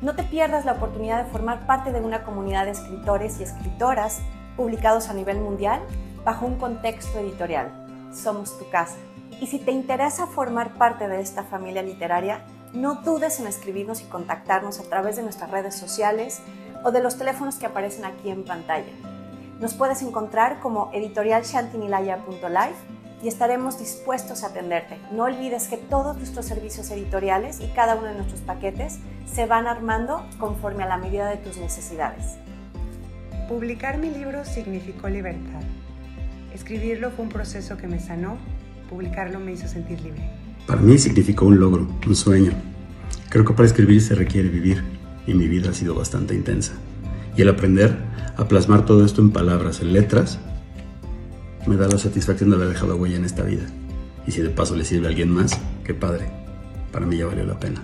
No 0.00 0.14
te 0.14 0.22
pierdas 0.22 0.64
la 0.64 0.74
oportunidad 0.74 1.24
de 1.24 1.30
formar 1.30 1.66
parte 1.66 1.90
de 1.90 2.00
una 2.00 2.22
comunidad 2.22 2.66
de 2.66 2.70
escritores 2.70 3.40
y 3.40 3.42
escritoras 3.42 4.20
publicados 4.56 5.08
a 5.08 5.14
nivel 5.14 5.40
mundial 5.40 5.80
bajo 6.24 6.46
un 6.46 6.56
contexto 6.56 7.18
editorial. 7.18 7.72
Somos 8.12 8.56
tu 8.58 8.70
casa. 8.70 8.94
Y 9.40 9.48
si 9.48 9.58
te 9.58 9.72
interesa 9.72 10.28
formar 10.28 10.74
parte 10.74 11.08
de 11.08 11.20
esta 11.20 11.42
familia 11.42 11.82
literaria, 11.82 12.44
no 12.72 13.02
dudes 13.02 13.40
en 13.40 13.48
escribirnos 13.48 14.00
y 14.00 14.04
contactarnos 14.04 14.78
a 14.78 14.84
través 14.84 15.16
de 15.16 15.24
nuestras 15.24 15.50
redes 15.50 15.74
sociales 15.74 16.42
o 16.84 16.92
de 16.92 17.02
los 17.02 17.18
teléfonos 17.18 17.56
que 17.56 17.66
aparecen 17.66 18.04
aquí 18.04 18.30
en 18.30 18.44
pantalla. 18.44 18.92
Nos 19.58 19.74
puedes 19.74 20.02
encontrar 20.02 20.60
como 20.60 20.90
editorialshantinilaya.live 20.92 22.97
y 23.22 23.28
estaremos 23.28 23.78
dispuestos 23.78 24.42
a 24.42 24.48
atenderte. 24.48 24.96
No 25.12 25.24
olvides 25.24 25.68
que 25.68 25.76
todos 25.76 26.16
nuestros 26.16 26.46
servicios 26.46 26.90
editoriales 26.90 27.60
y 27.60 27.66
cada 27.68 27.96
uno 27.96 28.06
de 28.06 28.14
nuestros 28.14 28.40
paquetes 28.40 28.98
se 29.26 29.46
van 29.46 29.66
armando 29.66 30.24
conforme 30.38 30.84
a 30.84 30.88
la 30.88 30.98
medida 30.98 31.28
de 31.28 31.36
tus 31.36 31.56
necesidades. 31.56 32.36
Publicar 33.48 33.98
mi 33.98 34.10
libro 34.10 34.44
significó 34.44 35.08
libertad. 35.08 35.62
Escribirlo 36.54 37.10
fue 37.10 37.24
un 37.24 37.30
proceso 37.30 37.76
que 37.76 37.88
me 37.88 38.00
sanó, 38.00 38.36
publicarlo 38.88 39.40
me 39.40 39.52
hizo 39.52 39.68
sentir 39.68 40.00
libre. 40.00 40.30
Para 40.66 40.80
mí 40.80 40.98
significó 40.98 41.46
un 41.46 41.58
logro, 41.58 41.88
un 42.06 42.14
sueño. 42.14 42.52
Creo 43.30 43.44
que 43.44 43.54
para 43.54 43.66
escribir 43.66 44.00
se 44.02 44.14
requiere 44.14 44.48
vivir 44.48 44.84
y 45.26 45.34
mi 45.34 45.48
vida 45.48 45.70
ha 45.70 45.74
sido 45.74 45.94
bastante 45.94 46.34
intensa. 46.34 46.72
Y 47.36 47.42
el 47.42 47.48
aprender 47.48 47.96
a 48.36 48.48
plasmar 48.48 48.84
todo 48.84 49.04
esto 49.04 49.20
en 49.20 49.30
palabras, 49.30 49.80
en 49.80 49.92
letras, 49.92 50.38
me 51.68 51.76
da 51.76 51.86
la 51.86 51.98
satisfacción 51.98 52.50
de 52.50 52.56
haber 52.56 52.68
dejado 52.68 52.96
huella 52.96 53.16
en 53.16 53.24
esta 53.24 53.42
vida. 53.42 53.66
Y 54.26 54.32
si 54.32 54.40
de 54.40 54.50
paso 54.50 54.74
le 54.74 54.84
sirve 54.84 55.06
a 55.06 55.10
alguien 55.10 55.30
más, 55.30 55.58
qué 55.84 55.94
padre. 55.94 56.24
Para 56.90 57.06
mí 57.06 57.18
ya 57.18 57.26
valió 57.26 57.44
la 57.44 57.60
pena. 57.60 57.82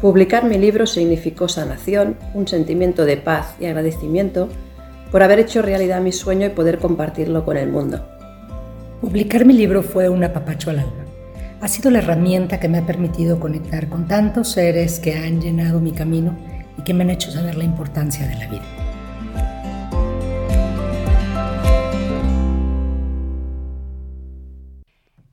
Publicar 0.00 0.44
mi 0.44 0.58
libro 0.58 0.86
significó 0.86 1.48
sanación, 1.48 2.16
un 2.34 2.46
sentimiento 2.46 3.04
de 3.04 3.16
paz 3.16 3.54
y 3.60 3.66
agradecimiento 3.66 4.48
por 5.10 5.22
haber 5.22 5.38
hecho 5.38 5.62
realidad 5.62 6.00
mi 6.00 6.12
sueño 6.12 6.46
y 6.46 6.50
poder 6.50 6.78
compartirlo 6.78 7.44
con 7.44 7.56
el 7.56 7.70
mundo. 7.70 8.04
Publicar 9.00 9.44
mi 9.44 9.54
libro 9.54 9.82
fue 9.82 10.08
un 10.08 10.24
apapacho 10.24 10.70
al 10.70 10.80
alma. 10.80 11.04
Ha 11.60 11.68
sido 11.68 11.90
la 11.90 12.00
herramienta 12.00 12.60
que 12.60 12.68
me 12.68 12.78
ha 12.78 12.86
permitido 12.86 13.38
conectar 13.38 13.88
con 13.88 14.06
tantos 14.08 14.50
seres 14.50 14.98
que 14.98 15.14
han 15.14 15.40
llenado 15.40 15.80
mi 15.80 15.92
camino 15.92 16.36
y 16.76 16.82
que 16.82 16.92
me 16.92 17.04
han 17.04 17.10
hecho 17.10 17.30
saber 17.30 17.54
la 17.54 17.64
importancia 17.64 18.26
de 18.26 18.34
la 18.34 18.48
vida. 18.48 18.83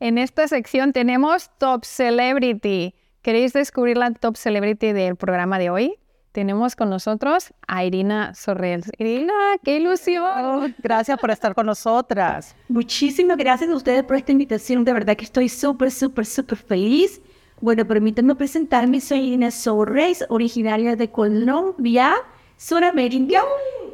En 0.01 0.17
esta 0.17 0.47
sección 0.47 0.93
tenemos 0.93 1.51
Top 1.59 1.85
Celebrity. 1.85 2.95
¿Queréis 3.21 3.53
descubrir 3.53 3.97
la 3.97 4.09
top 4.09 4.35
celebrity 4.35 4.93
del 4.93 5.15
programa 5.15 5.59
de 5.59 5.69
hoy? 5.69 5.99
Tenemos 6.31 6.75
con 6.75 6.89
nosotros 6.89 7.53
a 7.67 7.85
Irina 7.85 8.33
Sorrell. 8.33 8.81
Irina, 8.97 9.31
qué 9.63 9.75
ilusión. 9.75 10.25
Oh, 10.43 10.67
gracias 10.79 11.19
por 11.19 11.29
estar 11.29 11.53
con 11.53 11.67
nosotras. 11.67 12.55
Muchísimas 12.67 13.37
gracias 13.37 13.69
a 13.69 13.75
ustedes 13.75 14.03
por 14.03 14.15
esta 14.15 14.31
invitación. 14.31 14.83
De 14.85 14.91
verdad 14.91 15.15
que 15.15 15.25
estoy 15.25 15.49
súper, 15.49 15.91
súper, 15.91 16.25
súper 16.25 16.57
feliz. 16.57 17.21
Bueno, 17.59 17.85
permítanme 17.85 18.33
presentarme. 18.33 19.01
Soy 19.01 19.19
Irina 19.19 19.51
Sorrell, 19.51 20.15
originaria 20.29 20.95
de 20.95 21.11
Colombia, 21.11 22.15
Suramérica. 22.61 23.41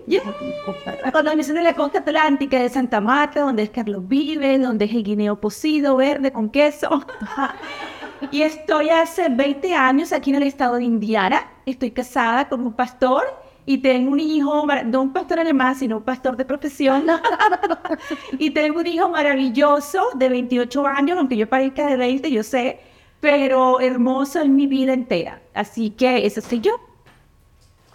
Yeah. 0.07 0.21
Colonización 1.13 1.55
de 1.57 1.63
la 1.63 1.73
costa 1.73 1.99
atlántica 1.99 2.59
de 2.59 2.67
Santa 2.69 2.99
Marta, 2.99 3.41
donde 3.41 3.63
es 3.63 3.69
Carlos 3.69 4.05
vive, 4.07 4.57
donde 4.59 4.85
es 4.85 4.93
el 4.93 5.03
guineo 5.03 5.39
cocido 5.39 5.95
verde 5.95 6.33
con 6.33 6.49
queso. 6.49 7.05
y 8.31 8.41
estoy 8.41 8.89
hace 8.89 9.29
20 9.29 9.73
años 9.73 10.11
aquí 10.11 10.31
en 10.31 10.37
el 10.37 10.43
estado 10.43 10.75
de 10.75 10.83
Indiana. 10.83 11.49
Estoy 11.65 11.91
casada 11.91 12.49
con 12.49 12.65
un 12.65 12.73
pastor 12.73 13.23
y 13.65 13.77
tengo 13.77 14.11
un 14.11 14.19
hijo, 14.19 14.65
no 14.85 15.01
un 15.01 15.13
pastor 15.13 15.39
alemán, 15.39 15.75
sino 15.75 15.97
un 15.97 16.03
pastor 16.03 16.35
de 16.35 16.43
profesión. 16.43 17.05
y 18.37 18.49
tengo 18.49 18.79
un 18.79 18.87
hijo 18.87 19.09
maravilloso 19.09 20.09
de 20.15 20.27
28 20.27 20.87
años, 20.87 21.17
aunque 21.17 21.37
yo 21.37 21.47
parezca 21.47 21.87
de 21.87 21.95
20, 21.95 22.29
yo 22.31 22.43
sé, 22.43 22.79
pero 23.21 23.79
hermoso 23.79 24.41
en 24.41 24.55
mi 24.55 24.67
vida 24.67 24.91
entera. 24.91 25.41
Así 25.53 25.89
que 25.89 26.25
eso 26.25 26.41
soy 26.41 26.59
yo. 26.59 26.86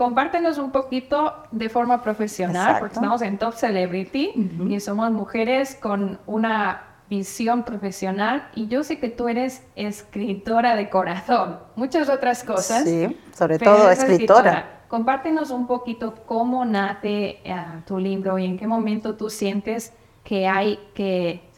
Compártenos 0.03 0.59
un 0.59 0.73
poquito 0.73 1.33
de 1.53 1.69
forma 1.69 2.03
profesional, 2.03 2.79
porque 2.81 2.95
estamos 2.95 3.23
en 3.23 3.39
Top 3.39 3.55
Celebrity 3.55 4.33
y 4.69 4.81
somos 4.81 5.13
mujeres 5.13 5.77
con 5.77 6.19
una 6.27 6.97
visión 7.09 7.63
profesional 7.63 8.49
y 8.57 8.67
yo 8.67 8.83
sé 8.83 8.99
que 8.99 9.09
tú 9.09 9.29
eres 9.29 9.65
escritora 9.77 10.75
de 10.75 10.91
corazón, 10.91 11.61
muchas 11.77 12.09
otras 12.09 12.43
cosas. 12.43 12.83
Sí, 12.83 13.17
sobre 13.33 13.61
todo 13.61 13.89
escritora. 13.93 14.81
Compártenos 14.89 15.53
un 15.53 15.69
poquito 15.69 16.15
cómo 16.27 16.65
nace 16.65 17.39
eh, 17.45 17.65
tu 17.87 17.97
libro 18.01 18.41
y 18.41 18.47
en 18.47 18.59
qué 18.59 18.67
momento 18.67 19.15
tú 19.15 19.31
sientes 19.31 19.93
que 20.25 20.49
hay 20.49 20.81
que 20.95 21.49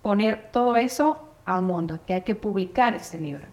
poner 0.00 0.50
todo 0.52 0.76
eso 0.76 1.18
al 1.44 1.62
mundo, 1.62 1.98
que 2.06 2.14
hay 2.14 2.22
que 2.22 2.36
publicar 2.36 2.94
ese 2.94 3.18
libro. 3.18 3.46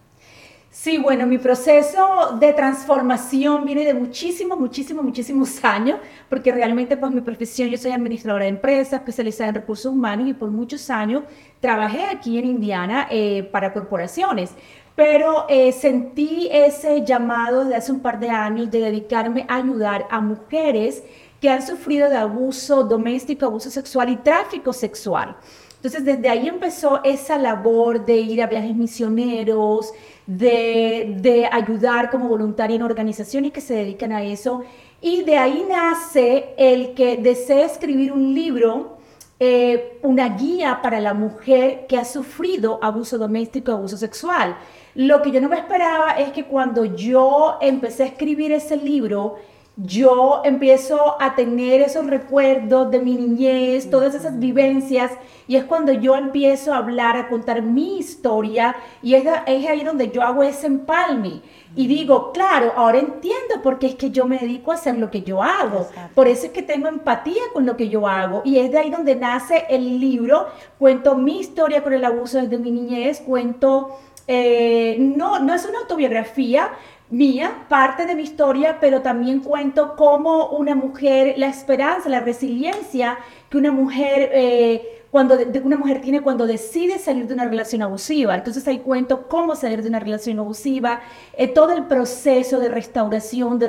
Sí, 0.79 0.99
bueno, 0.99 1.25
mi 1.25 1.39
proceso 1.39 2.37
de 2.39 2.53
transformación 2.53 3.65
viene 3.65 3.83
de 3.83 3.95
muchísimos, 3.95 4.59
muchísimos, 4.59 5.03
muchísimos 5.09 5.65
años, 5.65 5.99
porque 6.29 6.51
realmente 6.51 6.95
pues 6.95 7.11
mi 7.11 7.21
profesión, 7.21 7.69
yo 7.69 7.79
soy 7.79 7.93
administradora 7.93 8.43
de 8.43 8.51
empresas, 8.51 8.99
especializada 8.99 9.49
en 9.49 9.55
recursos 9.55 9.91
humanos 9.91 10.27
y 10.29 10.35
por 10.35 10.51
muchos 10.51 10.91
años 10.91 11.23
trabajé 11.59 12.03
aquí 12.05 12.37
en 12.37 12.45
Indiana 12.45 13.07
eh, 13.09 13.49
para 13.51 13.73
corporaciones. 13.73 14.51
Pero 14.95 15.47
eh, 15.49 15.71
sentí 15.71 16.47
ese 16.51 17.03
llamado 17.03 17.65
de 17.65 17.75
hace 17.75 17.91
un 17.91 17.99
par 17.99 18.19
de 18.19 18.29
años 18.29 18.69
de 18.69 18.79
dedicarme 18.79 19.47
a 19.49 19.55
ayudar 19.55 20.05
a 20.11 20.21
mujeres 20.21 21.03
que 21.41 21.49
han 21.49 21.65
sufrido 21.65 22.07
de 22.07 22.17
abuso 22.17 22.83
doméstico, 22.83 23.47
abuso 23.47 23.71
sexual 23.71 24.09
y 24.09 24.17
tráfico 24.17 24.71
sexual. 24.73 25.37
Entonces, 25.77 26.05
desde 26.05 26.27
ahí 26.29 26.47
empezó 26.47 27.03
esa 27.03 27.37
labor 27.37 28.03
de 28.03 28.17
ir 28.17 28.41
a 28.41 28.47
viajes 28.47 28.75
misioneros, 28.75 29.93
de, 30.27 31.49
ayudar 31.51 32.11
como 32.11 32.27
voluntaria 32.27 32.75
en 32.75 32.83
organizaciones 32.83 33.51
que 33.51 33.61
se 33.61 33.73
dedican 33.73 34.11
a 34.11 34.23
eso. 34.23 34.63
Y 35.01 35.23
de 35.23 35.37
ahí 35.37 35.65
nace 35.67 36.53
el 36.57 36.93
que 36.93 37.17
desea 37.17 37.65
escribir 37.65 38.11
un 38.11 38.33
libro, 38.33 38.97
eh, 39.39 39.99
una 40.01 40.29
guía 40.29 40.81
para 40.81 40.99
la 40.99 41.13
mujer 41.13 41.85
que 41.87 41.97
ha 41.97 42.05
sufrido 42.05 42.79
abuso 42.81 43.17
doméstico, 43.17 43.71
abuso 43.71 43.97
sexual. 43.97 44.57
Lo 44.95 45.21
que 45.21 45.31
yo 45.31 45.39
no 45.39 45.49
me 45.49 45.57
esperaba 45.57 46.11
es 46.11 46.31
que 46.31 46.45
cuando 46.45 46.83
yo 46.83 47.57
empecé 47.61 48.03
a 48.03 48.07
escribir 48.07 48.51
ese 48.51 48.77
libro, 48.77 49.35
yo 49.77 50.41
empiezo 50.43 51.21
a 51.21 51.35
tener 51.35 51.81
esos 51.81 52.07
recuerdos 52.07 52.89
de 52.89 52.99
mi 52.99 53.13
niñez, 53.13 53.89
todas 53.91 54.15
esas 54.15 54.39
vivencias, 54.39 55.11
y 55.47 55.55
es 55.55 55.65
cuando 55.65 55.91
yo 55.91 56.15
empiezo 56.15 56.73
a 56.73 56.77
hablar, 56.77 57.15
a 57.15 57.29
contar 57.29 57.61
mi 57.61 57.99
historia, 57.99 58.75
y 59.03 59.13
es, 59.13 59.27
ahí 59.27 59.83
donde 59.83 60.09
yo 60.09 60.23
hago 60.23 60.41
ese 60.41 60.65
empalme. 60.65 61.41
Y 61.75 61.85
digo, 61.85 62.31
claro, 62.31 62.73
ahora 62.75 62.97
entiendo 62.97 63.61
por 63.61 63.77
qué 63.77 63.87
es 63.87 63.95
que 63.95 64.09
yo 64.09 64.25
me 64.25 64.39
dedico 64.39 64.71
a 64.71 64.75
hacer 64.75 64.97
lo 64.97 65.11
que 65.11 65.21
yo 65.21 65.43
hago. 65.43 65.87
Por 66.15 66.27
eso 66.27 66.47
es 66.47 66.51
que 66.51 66.63
tengo 66.63 66.87
empatía 66.87 67.43
con 67.53 67.67
lo 67.67 67.77
que 67.77 67.87
yo 67.87 68.07
hago. 68.07 68.41
Y 68.43 68.57
es 68.57 68.71
de 68.71 68.79
ahí 68.79 68.89
donde 68.89 69.15
nace 69.15 69.65
el 69.69 69.99
libro. 69.99 70.47
Cuento 70.79 71.15
mi 71.15 71.39
historia 71.39 71.83
con 71.83 71.93
el 71.93 72.03
abuso 72.03 72.41
desde 72.41 72.57
mi 72.57 72.71
niñez, 72.71 73.21
cuento... 73.21 73.95
Eh, 74.29 74.97
no, 74.99 75.39
no 75.39 75.53
es 75.53 75.65
una 75.65 75.79
autobiografía, 75.79 76.71
mía, 77.09 77.65
parte 77.69 78.05
de 78.05 78.15
mi 78.15 78.23
historia, 78.23 78.77
pero 78.79 79.01
también 79.01 79.39
cuento 79.39 79.95
cómo 79.95 80.49
una 80.49 80.75
mujer, 80.75 81.35
la 81.37 81.47
esperanza, 81.47 82.09
la 82.09 82.19
resiliencia 82.19 83.17
que 83.49 83.57
una 83.57 83.71
mujer 83.71 84.29
eh, 84.33 84.96
cuando 85.11 85.37
una 85.63 85.77
mujer 85.77 86.01
tiene 86.01 86.21
cuando 86.21 86.45
decide 86.45 86.99
salir 86.99 87.27
de 87.27 87.33
una 87.33 87.45
relación 87.45 87.81
abusiva. 87.81 88.35
Entonces 88.35 88.67
ahí 88.67 88.79
cuento 88.79 89.27
cómo 89.27 89.55
salir 89.55 89.81
de 89.81 89.89
una 89.89 89.99
relación 89.99 90.39
abusiva, 90.39 91.01
eh, 91.37 91.47
todo 91.47 91.71
el 91.73 91.85
proceso 91.85 92.59
de 92.59 92.69
restauración, 92.69 93.57
de, 93.57 93.67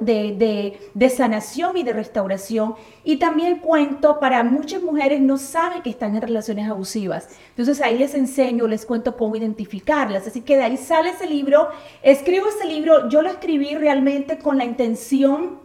de, 0.00 0.80
de, 0.92 1.10
sanación 1.10 1.76
y 1.76 1.84
de 1.84 1.92
restauración. 1.92 2.74
Y 3.04 3.16
también 3.16 3.58
cuento, 3.60 4.18
para 4.18 4.42
muchas 4.42 4.82
mujeres 4.82 5.20
no 5.20 5.38
saben 5.38 5.82
que 5.82 5.90
están 5.90 6.16
en 6.16 6.22
relaciones 6.22 6.68
abusivas. 6.68 7.28
Entonces 7.50 7.80
ahí 7.80 7.96
les 7.98 8.14
enseño, 8.14 8.66
les 8.66 8.84
cuento 8.84 9.16
cómo 9.16 9.36
identificarlas. 9.36 10.26
Así 10.26 10.40
que 10.40 10.56
de 10.56 10.64
ahí 10.64 10.76
sale 10.76 11.10
ese 11.10 11.26
libro. 11.26 11.68
Escribo 12.02 12.46
ese 12.48 12.66
libro, 12.66 13.08
yo 13.08 13.22
lo 13.22 13.30
escribí 13.30 13.76
realmente 13.76 14.38
con 14.38 14.58
la 14.58 14.64
intención 14.64 15.60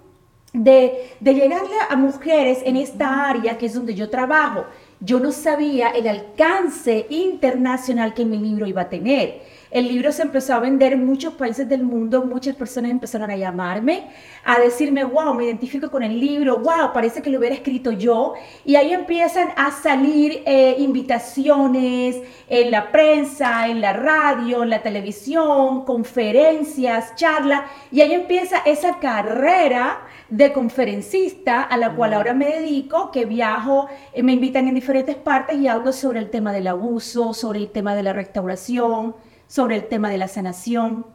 de, 0.54 1.12
de 1.20 1.34
llegarle 1.34 1.76
a 1.90 1.96
mujeres 1.96 2.60
en 2.64 2.78
esta 2.78 3.28
área 3.28 3.58
que 3.58 3.66
es 3.66 3.74
donde 3.74 3.94
yo 3.94 4.10
trabajo 4.10 4.66
yo 5.00 5.20
no 5.20 5.32
sabía 5.32 5.90
el 5.90 6.08
alcance 6.08 7.06
internacional 7.10 8.14
que 8.14 8.26
mi 8.26 8.38
libro 8.38 8.66
iba 8.66 8.84
a 8.84 8.90
tener. 8.90 9.42
El 9.76 9.90
libro 9.90 10.14
se 10.14 10.22
empezó 10.22 10.54
a 10.54 10.60
vender 10.60 10.94
en 10.94 11.06
muchos 11.06 11.34
países 11.34 11.68
del 11.68 11.84
mundo, 11.84 12.24
muchas 12.24 12.56
personas 12.56 12.92
empezaron 12.92 13.30
a 13.30 13.36
llamarme, 13.36 14.08
a 14.46 14.58
decirme, 14.58 15.04
wow, 15.04 15.34
me 15.34 15.44
identifico 15.44 15.92
con 15.92 16.02
el 16.02 16.18
libro, 16.18 16.60
wow, 16.60 16.94
parece 16.94 17.22
que 17.22 17.30
lo 17.30 17.40
hubiera 17.40 17.56
escrito 17.56 17.92
yo. 17.92 18.36
Y 18.64 18.78
ahí 18.78 18.94
empiezan 18.94 19.50
a 19.58 19.72
salir 19.72 20.44
eh, 20.46 20.78
invitaciones 20.80 22.22
en 22.48 22.72
la 22.72 22.90
prensa, 22.90 23.68
en 23.68 23.82
la 23.82 23.92
radio, 23.92 24.64
en 24.64 24.70
la 24.70 24.82
televisión, 24.82 25.84
conferencias, 25.84 27.14
charlas, 27.16 27.64
y 27.92 28.00
ahí 28.00 28.14
empieza 28.14 28.60
esa 28.66 29.00
carrera 29.00 30.00
de 30.36 30.52
conferencista 30.52 31.62
a 31.62 31.78
la 31.78 31.96
cual 31.96 32.14
ahora 32.14 32.34
me 32.34 32.48
dedico, 32.48 33.10
que 33.10 33.24
viajo, 33.24 33.88
eh, 34.14 34.22
me 34.22 34.34
invitan 34.34 34.68
en 34.68 34.76
diferentes 34.76 35.16
partes 35.16 35.58
y 35.58 35.70
hablo 35.70 35.94
sobre 35.94 36.20
el 36.20 36.30
tema 36.30 36.52
del 36.52 36.68
abuso, 36.68 37.34
sobre 37.34 37.60
el 37.60 37.70
tema 37.70 37.96
de 37.96 38.04
la 38.04 38.12
restauración, 38.12 39.16
sobre 39.48 39.78
el 39.78 39.88
tema 39.88 40.10
de 40.10 40.18
la 40.18 40.28
sanación. 40.28 41.06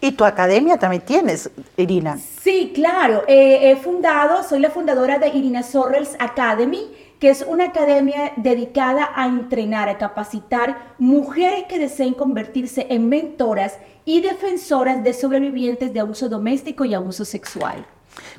Y 0.00 0.12
tu 0.12 0.24
academia 0.24 0.76
también 0.76 1.02
tienes, 1.02 1.50
Irina. 1.78 2.18
Sí, 2.18 2.72
claro. 2.74 3.22
Eh, 3.28 3.70
he 3.70 3.76
fundado, 3.76 4.42
soy 4.42 4.58
la 4.58 4.68
fundadora 4.68 5.18
de 5.18 5.28
Irina 5.28 5.62
Sorrels 5.62 6.14
Academy, 6.18 6.82
que 7.18 7.30
es 7.30 7.46
una 7.48 7.66
academia 7.66 8.32
dedicada 8.36 9.10
a 9.14 9.26
entrenar, 9.26 9.88
a 9.88 9.96
capacitar 9.96 10.94
mujeres 10.98 11.64
que 11.66 11.78
deseen 11.78 12.12
convertirse 12.12 12.88
en 12.90 13.08
mentoras 13.08 13.78
y 14.04 14.20
defensoras 14.20 15.02
de 15.02 15.14
sobrevivientes 15.14 15.94
de 15.94 16.00
abuso 16.00 16.28
doméstico 16.28 16.84
y 16.84 16.92
abuso 16.92 17.24
sexual. 17.24 17.86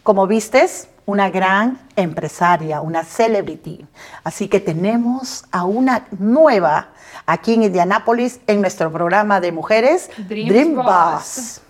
Como 0.03 0.27
vistes, 0.27 0.89
una 1.05 1.29
gran 1.29 1.79
empresaria, 1.95 2.81
una 2.81 3.03
celebrity. 3.03 3.85
Así 4.23 4.47
que 4.47 4.59
tenemos 4.59 5.45
a 5.51 5.63
una 5.63 6.07
nueva 6.19 6.89
aquí 7.25 7.53
en 7.53 7.63
Indianápolis 7.63 8.39
en 8.47 8.61
nuestro 8.61 8.91
programa 8.91 9.39
de 9.39 9.51
mujeres 9.51 10.09
Dream, 10.17 10.75
Boss. 10.75 11.61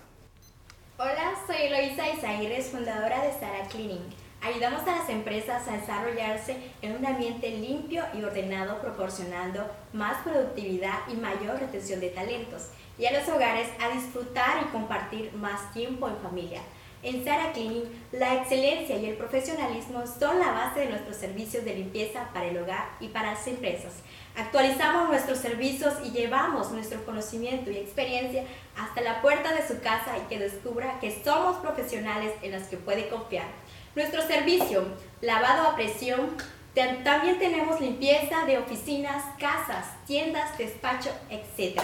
Hola, 0.98 1.34
soy 1.46 1.56
Eloisa 1.62 2.08
Isaires, 2.08 2.66
fundadora 2.66 3.22
de 3.22 3.32
Sara 3.32 3.64
Cleaning. 3.70 4.02
Ayudamos 4.40 4.82
a 4.82 4.96
las 4.96 5.08
empresas 5.08 5.66
a 5.66 5.72
desarrollarse 5.72 6.56
en 6.82 6.96
un 6.96 7.06
ambiente 7.06 7.50
limpio 7.50 8.04
y 8.14 8.22
ordenado, 8.22 8.80
proporcionando 8.80 9.68
más 9.92 10.18
productividad 10.22 10.98
y 11.08 11.14
mayor 11.14 11.58
retención 11.58 12.00
de 12.00 12.10
talentos, 12.10 12.68
y 12.98 13.06
a 13.06 13.12
los 13.12 13.28
hogares 13.28 13.68
a 13.80 13.94
disfrutar 13.94 14.62
y 14.62 14.72
compartir 14.72 15.32
más 15.34 15.72
tiempo 15.72 16.08
en 16.08 16.16
familia. 16.18 16.60
En 17.02 17.24
Sara 17.24 17.52
Cleaning, 17.52 17.84
la 18.10 18.34
excelencia 18.34 18.96
y 18.96 19.06
el 19.06 19.16
profesionalismo 19.16 20.04
son 20.04 20.40
la 20.40 20.50
base 20.50 20.80
de 20.80 20.88
nuestros 20.88 21.16
servicios 21.16 21.64
de 21.64 21.76
limpieza 21.76 22.28
para 22.34 22.46
el 22.46 22.58
hogar 22.58 22.88
y 22.98 23.08
para 23.08 23.34
las 23.34 23.46
empresas. 23.46 23.92
Actualizamos 24.36 25.08
nuestros 25.08 25.38
servicios 25.38 25.94
y 26.04 26.10
llevamos 26.10 26.72
nuestro 26.72 27.04
conocimiento 27.04 27.70
y 27.70 27.76
experiencia 27.76 28.42
hasta 28.76 29.00
la 29.00 29.22
puerta 29.22 29.54
de 29.54 29.66
su 29.66 29.80
casa 29.80 30.18
y 30.18 30.28
que 30.28 30.40
descubra 30.40 30.98
que 30.98 31.22
somos 31.22 31.58
profesionales 31.58 32.32
en 32.42 32.52
los 32.52 32.64
que 32.64 32.76
puede 32.76 33.08
confiar. 33.08 33.46
Nuestro 33.94 34.20
servicio, 34.22 34.84
lavado 35.20 35.68
a 35.68 35.76
presión, 35.76 36.36
también 36.74 37.38
tenemos 37.38 37.80
limpieza 37.80 38.44
de 38.44 38.58
oficinas, 38.58 39.24
casas, 39.38 39.86
tiendas, 40.06 40.56
despacho, 40.58 41.10
etc. 41.30 41.80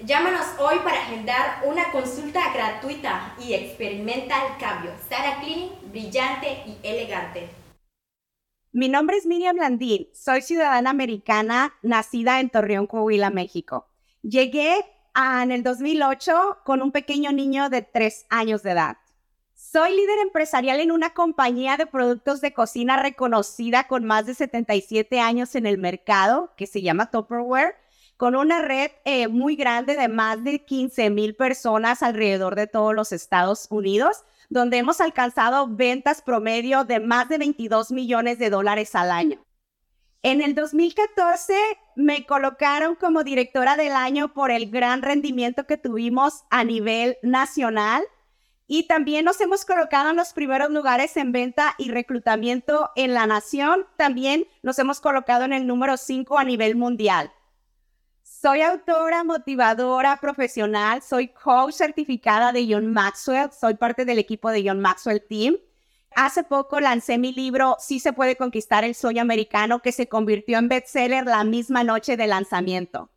Llámanos 0.00 0.46
hoy 0.58 0.78
para 0.84 1.00
agendar 1.00 1.62
una 1.64 1.90
consulta 1.92 2.52
gratuita 2.52 3.34
y 3.40 3.54
experimenta 3.54 4.46
el 4.46 4.58
cambio. 4.58 4.90
Sara 5.08 5.40
Cleaning, 5.40 5.70
brillante 5.90 6.62
y 6.66 6.76
elegante. 6.82 7.48
Mi 8.70 8.88
nombre 8.88 9.16
es 9.16 9.26
Miriam 9.26 9.56
Landín, 9.56 10.08
soy 10.12 10.42
ciudadana 10.42 10.90
americana 10.90 11.74
nacida 11.82 12.38
en 12.38 12.50
Torreón, 12.50 12.86
Coahuila, 12.86 13.30
México. 13.30 13.88
Llegué 14.22 14.84
en 15.18 15.50
el 15.50 15.64
2008 15.64 16.58
con 16.64 16.80
un 16.80 16.92
pequeño 16.92 17.32
niño 17.32 17.70
de 17.70 17.82
tres 17.82 18.24
años 18.30 18.62
de 18.62 18.70
edad. 18.70 18.98
Soy 19.52 19.90
líder 19.90 20.20
empresarial 20.20 20.78
en 20.78 20.92
una 20.92 21.12
compañía 21.12 21.76
de 21.76 21.86
productos 21.86 22.40
de 22.40 22.52
cocina 22.52 23.02
reconocida 23.02 23.88
con 23.88 24.04
más 24.04 24.26
de 24.26 24.34
77 24.34 25.18
años 25.18 25.56
en 25.56 25.66
el 25.66 25.76
mercado, 25.76 26.52
que 26.56 26.68
se 26.68 26.82
llama 26.82 27.10
Tupperware 27.10 27.74
con 28.16 28.36
una 28.36 28.62
red 28.62 28.92
eh, 29.04 29.28
muy 29.28 29.56
grande 29.56 29.96
de 29.96 30.08
más 30.08 30.42
de 30.44 30.64
15 30.64 31.10
mil 31.10 31.34
personas 31.34 32.02
alrededor 32.02 32.54
de 32.54 32.68
todos 32.68 32.94
los 32.94 33.10
Estados 33.10 33.66
Unidos, 33.70 34.24
donde 34.48 34.78
hemos 34.78 35.00
alcanzado 35.00 35.66
ventas 35.68 36.22
promedio 36.22 36.84
de 36.84 37.00
más 37.00 37.28
de 37.28 37.38
22 37.38 37.90
millones 37.90 38.38
de 38.38 38.50
dólares 38.50 38.94
al 38.94 39.10
año. 39.10 39.44
En 40.22 40.42
el 40.42 40.56
2014 40.56 41.54
me 41.94 42.26
colocaron 42.26 42.96
como 42.96 43.22
directora 43.22 43.76
del 43.76 43.92
año 43.92 44.34
por 44.34 44.50
el 44.50 44.68
gran 44.68 45.02
rendimiento 45.02 45.64
que 45.64 45.76
tuvimos 45.76 46.44
a 46.50 46.64
nivel 46.64 47.18
nacional 47.22 48.02
y 48.66 48.88
también 48.88 49.24
nos 49.24 49.40
hemos 49.40 49.64
colocado 49.64 50.10
en 50.10 50.16
los 50.16 50.32
primeros 50.32 50.70
lugares 50.70 51.16
en 51.16 51.30
venta 51.30 51.74
y 51.78 51.92
reclutamiento 51.92 52.90
en 52.96 53.14
la 53.14 53.28
nación. 53.28 53.86
También 53.96 54.46
nos 54.62 54.80
hemos 54.80 55.00
colocado 55.00 55.44
en 55.44 55.52
el 55.52 55.68
número 55.68 55.96
5 55.96 56.36
a 56.36 56.44
nivel 56.44 56.74
mundial. 56.74 57.32
Soy 58.24 58.60
autora, 58.62 59.22
motivadora 59.22 60.16
profesional, 60.16 61.00
soy 61.00 61.28
coach 61.28 61.74
certificada 61.74 62.52
de 62.52 62.66
John 62.68 62.92
Maxwell, 62.92 63.50
soy 63.52 63.74
parte 63.74 64.04
del 64.04 64.18
equipo 64.18 64.50
de 64.50 64.64
John 64.66 64.80
Maxwell 64.80 65.24
Team. 65.26 65.56
Hace 66.14 66.42
poco 66.42 66.80
lancé 66.80 67.18
mi 67.18 67.32
libro 67.32 67.76
Sí 67.78 68.00
se 68.00 68.12
puede 68.12 68.36
conquistar 68.36 68.84
el 68.84 68.94
sueño 68.94 69.22
americano 69.22 69.80
que 69.80 69.92
se 69.92 70.08
convirtió 70.08 70.58
en 70.58 70.68
bestseller 70.68 71.26
la 71.26 71.44
misma 71.44 71.84
noche 71.84 72.16
de 72.16 72.26
lanzamiento, 72.26 73.10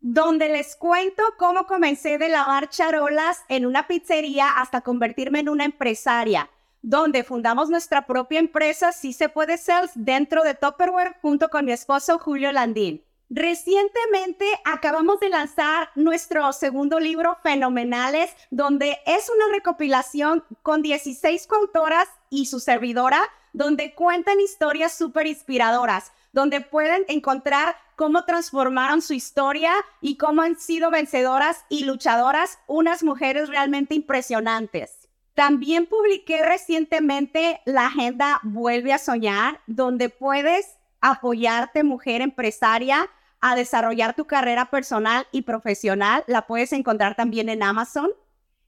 donde 0.00 0.48
les 0.48 0.76
cuento 0.76 1.22
cómo 1.38 1.66
comencé 1.66 2.18
de 2.18 2.28
lavar 2.28 2.68
charolas 2.68 3.42
en 3.48 3.64
una 3.64 3.86
pizzería 3.86 4.48
hasta 4.60 4.82
convertirme 4.82 5.40
en 5.40 5.48
una 5.48 5.64
empresaria, 5.64 6.50
donde 6.82 7.24
fundamos 7.24 7.70
nuestra 7.70 8.06
propia 8.06 8.38
empresa 8.38 8.92
Sí 8.92 9.12
se 9.12 9.28
puede 9.28 9.56
Sales 9.56 9.92
dentro 9.94 10.42
de 10.42 10.54
Tupperware 10.54 11.16
junto 11.22 11.48
con 11.48 11.64
mi 11.64 11.72
esposo 11.72 12.18
Julio 12.18 12.52
Landín. 12.52 13.05
Recientemente 13.28 14.46
acabamos 14.64 15.18
de 15.18 15.30
lanzar 15.30 15.90
nuestro 15.96 16.52
segundo 16.52 17.00
libro, 17.00 17.36
Fenomenales, 17.42 18.30
donde 18.50 18.98
es 19.04 19.28
una 19.28 19.52
recopilación 19.52 20.44
con 20.62 20.80
16 20.80 21.48
coautoras 21.48 22.08
y 22.30 22.46
su 22.46 22.60
servidora, 22.60 23.20
donde 23.52 23.94
cuentan 23.96 24.38
historias 24.38 24.96
súper 24.96 25.26
inspiradoras, 25.26 26.12
donde 26.32 26.60
pueden 26.60 27.04
encontrar 27.08 27.74
cómo 27.96 28.24
transformaron 28.24 29.02
su 29.02 29.12
historia 29.12 29.72
y 30.00 30.18
cómo 30.18 30.42
han 30.42 30.56
sido 30.56 30.92
vencedoras 30.92 31.64
y 31.68 31.84
luchadoras, 31.84 32.60
unas 32.68 33.02
mujeres 33.02 33.48
realmente 33.48 33.96
impresionantes. 33.96 35.08
También 35.34 35.86
publiqué 35.86 36.44
recientemente 36.44 37.60
la 37.64 37.86
agenda 37.86 38.38
Vuelve 38.44 38.92
a 38.92 38.98
Soñar, 38.98 39.60
donde 39.66 40.10
puedes 40.10 40.76
apoyarte, 41.10 41.84
mujer 41.84 42.20
empresaria, 42.20 43.08
a 43.40 43.54
desarrollar 43.54 44.14
tu 44.14 44.26
carrera 44.26 44.70
personal 44.70 45.26
y 45.30 45.42
profesional. 45.42 46.24
La 46.26 46.46
puedes 46.46 46.72
encontrar 46.72 47.14
también 47.14 47.48
en 47.48 47.62
Amazon. 47.62 48.10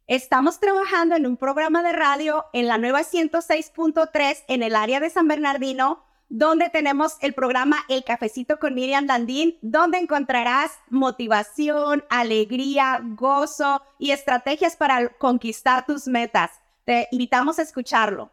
Estamos 0.07 0.61
trabajando 0.61 1.17
en 1.17 1.27
un 1.27 1.37
programa 1.37 1.83
de 1.83 1.93
radio 1.93 2.47
en 2.53 2.67
la 2.67 2.79
nueva 2.79 3.01
106.3 3.01 4.45
en 4.49 4.63
el 4.63 4.77
área 4.77 5.01
de 5.01 5.11
San 5.11 5.29
Bernardino, 5.29 6.05
donde 6.29 6.71
tenemos 6.71 7.17
el 7.21 7.35
programa 7.35 7.85
El 7.89 8.05
Cafecito 8.05 8.59
con 8.59 8.75
Miriam 8.75 9.07
Dandín, 9.07 9.59
donde 9.61 9.99
encontrarás 9.99 10.73
motivación, 10.91 12.05
alegría, 12.09 13.01
gozo 13.03 13.83
y 13.99 14.13
estrategias 14.13 14.77
para 14.77 15.09
conquistar 15.09 15.87
tus 15.87 16.07
metas. 16.07 16.53
Te 16.85 17.09
invitamos 17.11 17.59
a 17.59 17.63
escucharlo. 17.63 18.31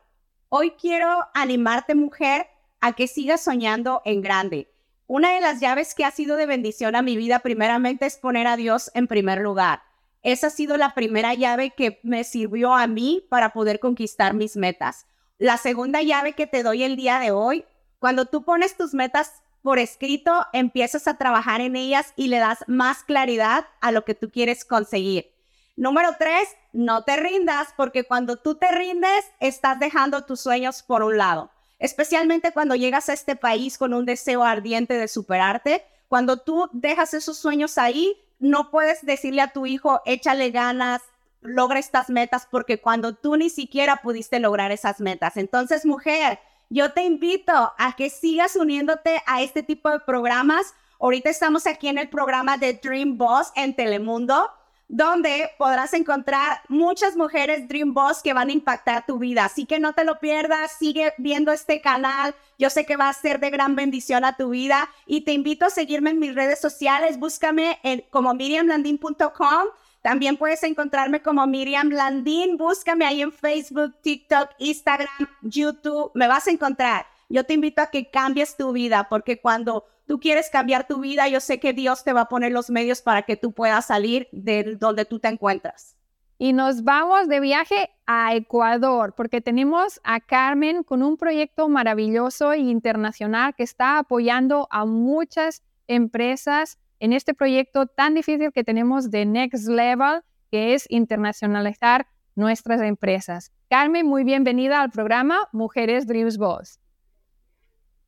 Hoy 0.49 0.71
quiero 0.79 1.25
animarte, 1.33 1.95
mujer, 1.95 2.47
a 2.81 2.93
que 2.93 3.07
sigas 3.07 3.43
soñando 3.43 4.01
en 4.05 4.21
grande. 4.21 4.71
Una 5.07 5.33
de 5.33 5.41
las 5.41 5.59
llaves 5.59 5.93
que 5.93 6.03
ha 6.03 6.09
sido 6.09 6.35
de 6.35 6.47
bendición 6.47 6.95
a 6.95 7.03
mi 7.03 7.15
vida 7.15 7.39
primeramente 7.39 8.07
es 8.07 8.17
poner 8.17 8.47
a 8.47 8.57
Dios 8.57 8.89
en 8.95 9.07
primer 9.07 9.39
lugar. 9.39 9.83
Esa 10.23 10.47
ha 10.47 10.49
sido 10.49 10.77
la 10.77 10.95
primera 10.95 11.35
llave 11.35 11.75
que 11.77 11.99
me 12.01 12.23
sirvió 12.23 12.73
a 12.73 12.87
mí 12.87 13.23
para 13.29 13.53
poder 13.53 13.79
conquistar 13.79 14.33
mis 14.33 14.55
metas. 14.55 15.05
La 15.37 15.57
segunda 15.57 16.01
llave 16.01 16.33
que 16.33 16.47
te 16.47 16.63
doy 16.63 16.81
el 16.81 16.95
día 16.95 17.19
de 17.19 17.29
hoy, 17.29 17.65
cuando 17.99 18.25
tú 18.25 18.43
pones 18.43 18.77
tus 18.77 18.95
metas 18.95 19.43
por 19.61 19.77
escrito, 19.77 20.47
empiezas 20.53 21.07
a 21.07 21.19
trabajar 21.19 21.61
en 21.61 21.75
ellas 21.75 22.13
y 22.15 22.27
le 22.27 22.39
das 22.39 22.63
más 22.67 23.03
claridad 23.03 23.67
a 23.81 23.91
lo 23.91 24.05
que 24.05 24.15
tú 24.15 24.31
quieres 24.31 24.65
conseguir. 24.65 25.31
Número 25.75 26.15
tres, 26.17 26.49
no 26.73 27.03
te 27.03 27.17
rindas 27.17 27.67
porque 27.77 28.05
cuando 28.05 28.37
tú 28.37 28.55
te 28.55 28.71
rindes, 28.71 29.25
estás 29.39 29.79
dejando 29.79 30.25
tus 30.25 30.41
sueños 30.41 30.81
por 30.81 31.03
un 31.03 31.17
lado 31.17 31.51
especialmente 31.79 32.51
cuando 32.51 32.75
llegas 32.75 33.09
a 33.09 33.13
este 33.13 33.35
país 33.35 33.77
con 33.77 33.93
un 33.93 34.05
deseo 34.05 34.43
ardiente 34.43 34.95
de 34.95 35.07
superarte. 35.07 35.85
Cuando 36.07 36.37
tú 36.37 36.69
dejas 36.71 37.13
esos 37.13 37.37
sueños 37.37 37.77
ahí, 37.77 38.17
no 38.39 38.69
puedes 38.71 39.05
decirle 39.05 39.41
a 39.41 39.51
tu 39.51 39.65
hijo, 39.65 40.01
échale 40.05 40.51
ganas, 40.51 41.01
logra 41.41 41.79
estas 41.79 42.09
metas, 42.09 42.47
porque 42.49 42.79
cuando 42.79 43.15
tú 43.15 43.35
ni 43.35 43.49
siquiera 43.49 43.97
pudiste 43.97 44.39
lograr 44.39 44.71
esas 44.71 44.99
metas. 44.99 45.37
Entonces, 45.37 45.85
mujer, 45.85 46.39
yo 46.69 46.93
te 46.93 47.03
invito 47.03 47.53
a 47.53 47.95
que 47.95 48.09
sigas 48.09 48.55
uniéndote 48.55 49.21
a 49.25 49.41
este 49.41 49.63
tipo 49.63 49.89
de 49.89 49.99
programas. 49.99 50.73
Ahorita 50.99 51.29
estamos 51.29 51.67
aquí 51.67 51.87
en 51.87 51.97
el 51.97 52.09
programa 52.09 52.57
de 52.57 52.73
Dream 52.73 53.17
Boss 53.17 53.51
en 53.55 53.75
Telemundo 53.75 54.49
donde 54.87 55.49
podrás 55.57 55.93
encontrar 55.93 56.61
muchas 56.67 57.15
mujeres 57.15 57.67
Dream 57.67 57.93
Boss 57.93 58.21
que 58.21 58.33
van 58.33 58.49
a 58.49 58.53
impactar 58.53 59.05
tu 59.05 59.17
vida. 59.17 59.45
Así 59.45 59.65
que 59.65 59.79
no 59.79 59.93
te 59.93 60.03
lo 60.03 60.19
pierdas, 60.19 60.73
sigue 60.77 61.13
viendo 61.17 61.51
este 61.51 61.81
canal. 61.81 62.35
Yo 62.59 62.69
sé 62.69 62.85
que 62.85 62.95
va 62.95 63.09
a 63.09 63.13
ser 63.13 63.39
de 63.39 63.49
gran 63.49 63.75
bendición 63.75 64.23
a 64.25 64.37
tu 64.37 64.49
vida 64.49 64.89
y 65.05 65.21
te 65.21 65.33
invito 65.33 65.65
a 65.65 65.69
seguirme 65.69 66.11
en 66.11 66.19
mis 66.19 66.35
redes 66.35 66.59
sociales. 66.59 67.19
Búscame 67.19 67.79
en, 67.83 68.03
como 68.09 68.33
miriamlandin.com. 68.33 69.67
También 70.01 70.37
puedes 70.37 70.61
encontrarme 70.61 71.23
como 71.23 71.47
Miriam 71.47 71.89
Landin. 71.89 72.57
Búscame 72.57 73.05
ahí 73.05 73.23
en 73.23 73.31
Facebook, 73.31 73.95
TikTok, 74.01 74.51
Instagram, 74.59 75.27
YouTube. 75.41 76.11
Me 76.13 76.27
vas 76.27 76.45
a 76.47 76.51
encontrar. 76.51 77.07
Yo 77.29 77.43
te 77.43 77.53
invito 77.53 77.81
a 77.81 77.87
que 77.87 78.09
cambies 78.09 78.55
tu 78.57 78.71
vida 78.71 79.07
porque 79.09 79.41
cuando 79.41 79.85
tú 80.07 80.19
quieres 80.19 80.49
cambiar 80.49 80.87
tu 80.87 80.99
vida, 80.99 81.27
yo 81.27 81.39
sé 81.39 81.59
que 81.59 81.73
Dios 81.73 82.03
te 82.03 82.13
va 82.13 82.21
a 82.21 82.29
poner 82.29 82.51
los 82.51 82.69
medios 82.69 83.01
para 83.01 83.23
que 83.23 83.37
tú 83.37 83.51
puedas 83.51 83.87
salir 83.87 84.27
de 84.31 84.75
donde 84.75 85.05
tú 85.05 85.19
te 85.19 85.27
encuentras. 85.27 85.95
Y 86.37 86.51
nos 86.51 86.83
vamos 86.83 87.29
de 87.29 87.39
viaje 87.39 87.89
a 88.05 88.35
Ecuador 88.35 89.13
porque 89.15 89.39
tenemos 89.39 90.01
a 90.03 90.19
Carmen 90.19 90.83
con 90.83 91.01
un 91.01 91.15
proyecto 91.15 91.69
maravilloso 91.69 92.51
e 92.51 92.59
internacional 92.59 93.55
que 93.55 93.63
está 93.63 93.99
apoyando 93.99 94.67
a 94.69 94.85
muchas 94.85 95.63
empresas 95.87 96.77
en 96.99 97.13
este 97.13 97.33
proyecto 97.33 97.87
tan 97.87 98.15
difícil 98.15 98.51
que 98.51 98.63
tenemos 98.63 99.11
de 99.11 99.25
Next 99.25 99.67
Level, 99.67 100.21
que 100.51 100.73
es 100.73 100.85
internacionalizar 100.89 102.07
nuestras 102.35 102.81
empresas. 102.81 103.51
Carmen, 103.69 104.05
muy 104.05 104.25
bienvenida 104.25 104.81
al 104.81 104.91
programa 104.91 105.47
Mujeres 105.53 106.05
Dreams 106.05 106.37
Boss. 106.37 106.79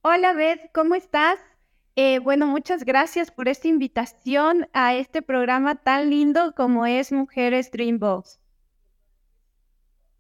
Hola 0.10 0.32
Beth, 0.32 0.72
¿cómo 0.74 0.96
estás? 0.96 1.38
Eh, 1.98 2.20
bueno, 2.20 2.48
muchas 2.48 2.86
gracias 2.86 3.30
por 3.30 3.50
esta 3.50 3.68
invitación 3.68 4.70
a 4.72 4.96
este 4.96 5.22
programa 5.22 5.76
tan 5.76 6.10
lindo 6.10 6.54
como 6.56 6.86
es 6.86 7.12
Mujeres 7.12 7.72
Dream 7.72 8.00
Box. 8.00 8.40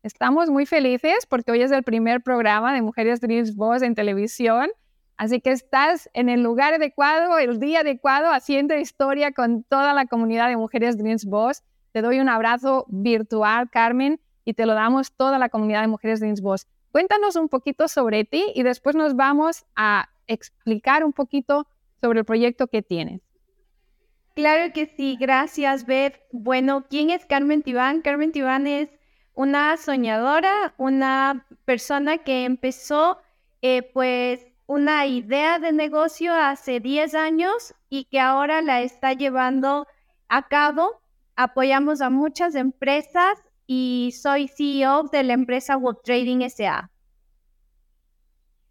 Estamos 0.04 0.50
muy 0.50 0.66
felices 0.66 1.26
porque 1.26 1.54
hoy 1.54 1.62
es 1.62 1.72
el 1.72 1.84
primer 1.84 2.22
programa 2.22 2.74
de 2.74 2.82
Mujeres 2.82 3.22
Dream 3.22 3.46
Boss 3.56 3.82
en 3.82 3.96
televisión. 3.96 4.72
Así 5.16 5.40
que 5.40 5.52
estás 5.52 6.10
en 6.12 6.28
el 6.28 6.44
lugar 6.44 6.74
adecuado, 6.74 7.38
el 7.38 7.58
día 7.58 7.80
adecuado, 7.80 8.34
haciendo 8.34 8.76
historia 8.76 9.32
con 9.32 9.64
toda 9.64 9.94
la 9.94 10.06
comunidad 10.06 10.50
de 10.50 10.58
Mujeres 10.58 10.98
Dreams 10.98 11.24
Boss. 11.24 11.64
Te 11.94 12.02
doy 12.02 12.20
un 12.20 12.28
abrazo 12.28 12.86
virtual, 12.90 13.70
Carmen, 13.70 14.20
y 14.44 14.54
te 14.54 14.66
lo 14.66 14.74
damos 14.74 15.14
toda 15.14 15.40
la 15.40 15.48
comunidad 15.48 15.80
de 15.80 15.88
Mujeres 15.88 16.20
Dreams 16.20 16.42
Boss. 16.42 16.68
Cuéntanos 16.98 17.36
un 17.36 17.48
poquito 17.48 17.88
sobre 17.88 18.26
ti 18.26 18.44
y 18.56 18.64
después 18.64 18.96
nos 18.96 19.16
vamos 19.16 19.68
a 19.76 20.10
explicar 20.26 21.04
un 21.04 21.14
poquito 21.14 21.68
sobre 22.02 22.22
el 22.22 22.26
proyecto 22.26 22.66
que 22.66 22.82
tienes. 22.82 23.22
Claro 24.34 24.74
que 24.74 24.88
sí, 24.88 25.16
gracias, 25.16 25.86
Beth. 25.86 26.20
Bueno, 26.32 26.88
¿quién 26.90 27.12
es 27.12 27.24
Carmen 27.28 27.62
Tibán? 27.62 28.02
Carmen 28.02 28.32
Tibán 28.32 28.66
es 28.66 28.90
una 29.36 29.78
soñadora, 29.78 30.74
una 30.80 31.46
persona 31.66 32.18
que 32.18 32.46
empezó 32.46 33.20
eh, 33.62 33.84
pues 33.94 34.48
una 34.66 35.06
idea 35.06 35.60
de 35.60 35.74
negocio 35.74 36.34
hace 36.34 36.80
10 36.80 37.14
años 37.14 37.76
y 37.92 38.06
que 38.06 38.20
ahora 38.20 38.64
la 38.64 38.82
está 38.82 39.14
llevando 39.14 39.86
a 40.30 40.48
cabo. 40.48 41.00
Apoyamos 41.36 42.02
a 42.02 42.10
muchas 42.10 42.56
empresas 42.56 43.38
y 43.68 44.14
soy 44.20 44.48
CEO 44.48 45.04
de 45.12 45.24
la 45.24 45.34
empresa 45.34 45.78
World 45.78 46.00
Trading 46.04 46.50
SA. 46.50 46.90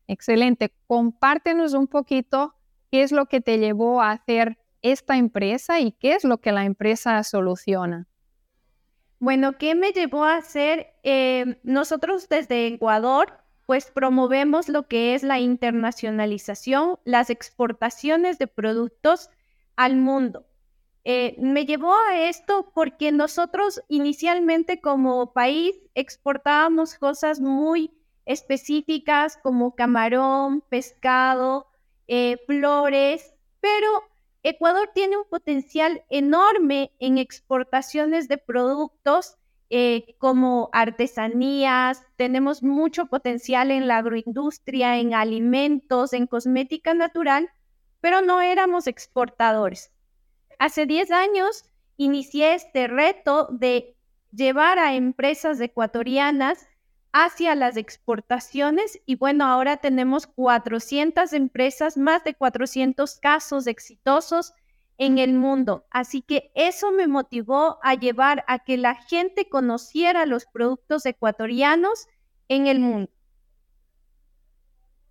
Excelente. 0.09 0.73
Compártenos 0.87 1.75
un 1.75 1.87
poquito 1.87 2.55
qué 2.91 3.03
es 3.03 3.13
lo 3.13 3.27
que 3.27 3.41
te 3.41 3.59
llevó 3.59 4.01
a 4.01 4.13
hacer 4.13 4.59
esta 4.83 5.17
empresa 5.17 5.81
y 5.81 5.93
qué 5.93 6.15
es 6.15 6.25
lo 6.25 6.39
que 6.39 6.53
la 6.53 6.65
empresa 6.65 7.23
soluciona. 7.23 8.07
Bueno, 9.19 9.59
¿qué 9.59 9.75
me 9.75 9.93
llevó 9.93 10.25
a 10.25 10.37
hacer? 10.37 10.95
Eh, 11.03 11.59
nosotros 11.63 12.29
desde 12.29 12.67
Ecuador, 12.67 13.39
pues 13.65 13.91
promovemos 13.91 14.69
lo 14.69 14.87
que 14.87 15.15
es 15.15 15.23
la 15.23 15.41
internacionalización, 15.41 16.99
las 17.05 17.31
exportaciones 17.31 18.39
de 18.39 18.47
productos 18.47 19.31
al 19.75 19.97
mundo. 19.97 20.47
Eh, 21.09 21.37
me 21.39 21.67
llevó 21.67 21.95
a 21.95 22.19
esto 22.19 22.73
porque 22.75 23.13
nosotros 23.13 23.81
inicialmente 23.87 24.81
como 24.81 25.33
país 25.33 25.77
exportábamos 25.95 26.97
cosas 26.99 27.39
muy 27.39 27.93
específicas 28.25 29.37
como 29.41 29.77
camarón, 29.77 30.63
pescado, 30.69 31.69
eh, 32.09 32.39
flores, 32.49 33.33
pero 33.61 33.87
Ecuador 34.43 34.91
tiene 34.95 35.17
un 35.17 35.23
potencial 35.31 36.03
enorme 36.11 36.91
en 36.99 37.19
exportaciones 37.19 38.27
de 38.27 38.39
productos 38.39 39.37
eh, 39.71 40.17
como 40.19 40.71
artesanías, 40.73 42.03
tenemos 42.17 42.65
mucho 42.65 43.07
potencial 43.07 43.71
en 43.71 43.87
la 43.87 43.99
agroindustria, 43.99 44.99
en 44.99 45.15
alimentos, 45.15 46.13
en 46.13 46.27
cosmética 46.27 46.95
natural, 46.95 47.49
pero 48.01 48.23
no 48.23 48.41
éramos 48.41 48.89
exportadores. 48.89 49.93
Hace 50.59 50.87
10 50.87 51.11
años 51.11 51.65
inicié 51.97 52.55
este 52.55 52.87
reto 52.89 53.49
de 53.51 53.97
llevar 54.33 54.79
a 54.79 54.95
empresas 54.95 55.61
ecuatorianas 55.61 56.69
hacia 57.13 57.55
las 57.55 57.77
exportaciones 57.77 59.01
y 59.07 59.17
bueno, 59.17 59.47
ahora 59.47 59.79
tenemos 59.79 60.27
400 60.27 61.33
empresas, 61.33 61.97
más 61.97 62.25
de 62.25 62.35
400 62.35 63.19
casos 63.21 63.67
exitosos 63.67 64.53
en 64.99 65.19
el 65.19 65.35
mundo. 65.35 65.87
Así 65.91 66.23
que 66.23 66.51
eso 66.55 66.91
me 66.93 67.07
motivó 67.07 67.79
a 67.83 67.95
llevar 67.95 68.45
a 68.49 68.59
que 68.59 68.77
la 68.77 68.95
gente 68.95 69.49
conociera 69.49 70.27
los 70.27 70.47
productos 70.47 71.07
ecuatorianos 71.07 72.07
en 72.49 72.67
el 72.67 72.81
mundo. 72.81 73.11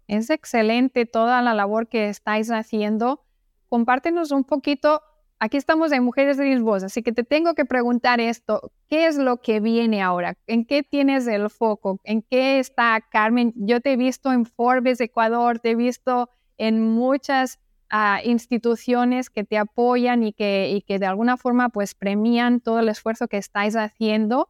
Es 0.08 0.30
excelente 0.30 1.06
toda 1.06 1.42
la 1.42 1.54
labor 1.54 1.88
que 1.88 2.10
estáis 2.10 2.52
haciendo. 2.52 3.26
Compártenos 3.68 4.32
un 4.32 4.44
poquito 4.44 5.02
aquí 5.46 5.58
estamos 5.58 5.92
en 5.92 6.04
Mujeres 6.04 6.38
de 6.38 6.60
Voz, 6.60 6.84
así 6.84 7.04
que 7.04 7.12
te 7.12 7.24
tengo 7.24 7.54
que 7.54 7.66
preguntar 7.66 8.20
esto, 8.20 8.72
¿qué 8.88 9.06
es 9.06 9.18
lo 9.18 9.38
que 9.38 9.60
viene 9.60 10.02
ahora? 10.02 10.36
¿En 10.48 10.66
qué 10.66 10.82
tienes 10.82 11.28
el 11.28 11.52
foco? 11.52 12.00
¿En 12.04 12.24
qué 12.24 12.60
está 12.60 13.00
Carmen? 13.12 13.54
Yo 13.56 13.80
te 13.80 13.94
he 13.94 13.96
visto 13.96 14.34
en 14.34 14.46
Forbes 14.46 15.00
Ecuador, 15.00 15.60
te 15.60 15.72
he 15.72 15.76
visto 15.76 16.30
en 16.58 16.82
muchas 16.82 17.60
ah, 17.92 18.22
instituciones 18.24 19.30
que 19.30 19.44
te 19.44 19.60
apoyan 19.60 20.24
y 20.24 20.34
que, 20.34 20.84
de 20.88 21.06
alguna 21.06 21.38
forma 21.38 21.70
pues 21.70 21.94
premian 21.94 22.60
todo 22.60 22.80
el 22.80 22.90
esfuerzo 22.90 23.28
que 23.28 23.38
estáis 23.38 23.76
haciendo. 23.76 24.50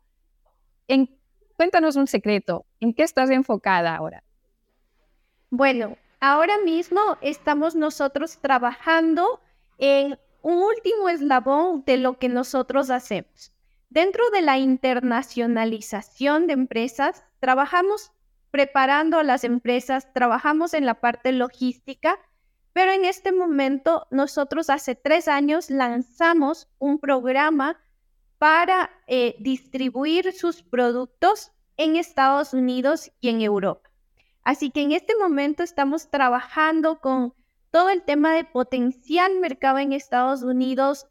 En, 0.88 1.10
cuéntanos 1.58 1.98
un 1.98 2.08
secreto, 2.08 2.66
¿en 2.80 2.94
qué 2.94 3.04
estás 3.04 3.30
enfocada 3.32 3.96
ahora? 3.98 4.24
Bueno, 5.50 5.98
ahora 6.22 6.58
mismo 6.64 7.02
estamos 7.22 7.76
nosotros 7.76 8.40
trabajando 8.40 9.42
en 9.78 10.18
un 10.46 10.62
último 10.62 11.10
eslabón 11.10 11.84
de 11.88 11.98
lo 11.98 12.20
que 12.20 12.30
nosotros 12.30 12.92
hacemos. 12.92 13.52
Dentro 13.90 14.30
de 14.30 14.44
la 14.44 14.60
internacionalización 14.60 16.46
de 16.46 16.54
empresas, 16.54 17.24
trabajamos 17.40 18.12
preparando 18.52 19.18
a 19.18 19.24
las 19.24 19.44
empresas, 19.44 20.14
trabajamos 20.14 20.76
en 20.76 20.86
la 20.86 21.02
parte 21.02 21.32
logística, 21.32 22.20
pero 22.74 22.92
en 22.92 23.06
este 23.06 23.32
momento 23.32 24.06
nosotros 24.12 24.70
hace 24.70 24.94
tres 24.94 25.28
años 25.28 25.72
lanzamos 25.72 26.70
un 26.78 27.00
programa 27.00 27.82
para 28.38 28.92
eh, 29.08 29.38
distribuir 29.40 30.32
sus 30.32 30.62
productos 30.62 31.54
en 31.76 31.96
Estados 31.96 32.54
Unidos 32.54 33.12
y 33.20 33.30
en 33.30 33.42
Europa. 33.42 33.90
Así 34.44 34.70
que 34.70 34.84
en 34.84 34.92
este 34.92 35.16
momento 35.16 35.64
estamos 35.64 36.12
trabajando 36.12 37.00
con 37.00 37.34
todo 37.76 37.90
el 37.90 38.04
tema 38.04 38.34
de 38.34 38.46
potencial 38.46 39.38
mercado 39.42 39.80
en 39.80 39.92
Estados 39.92 40.44
Unidos. 40.44 41.08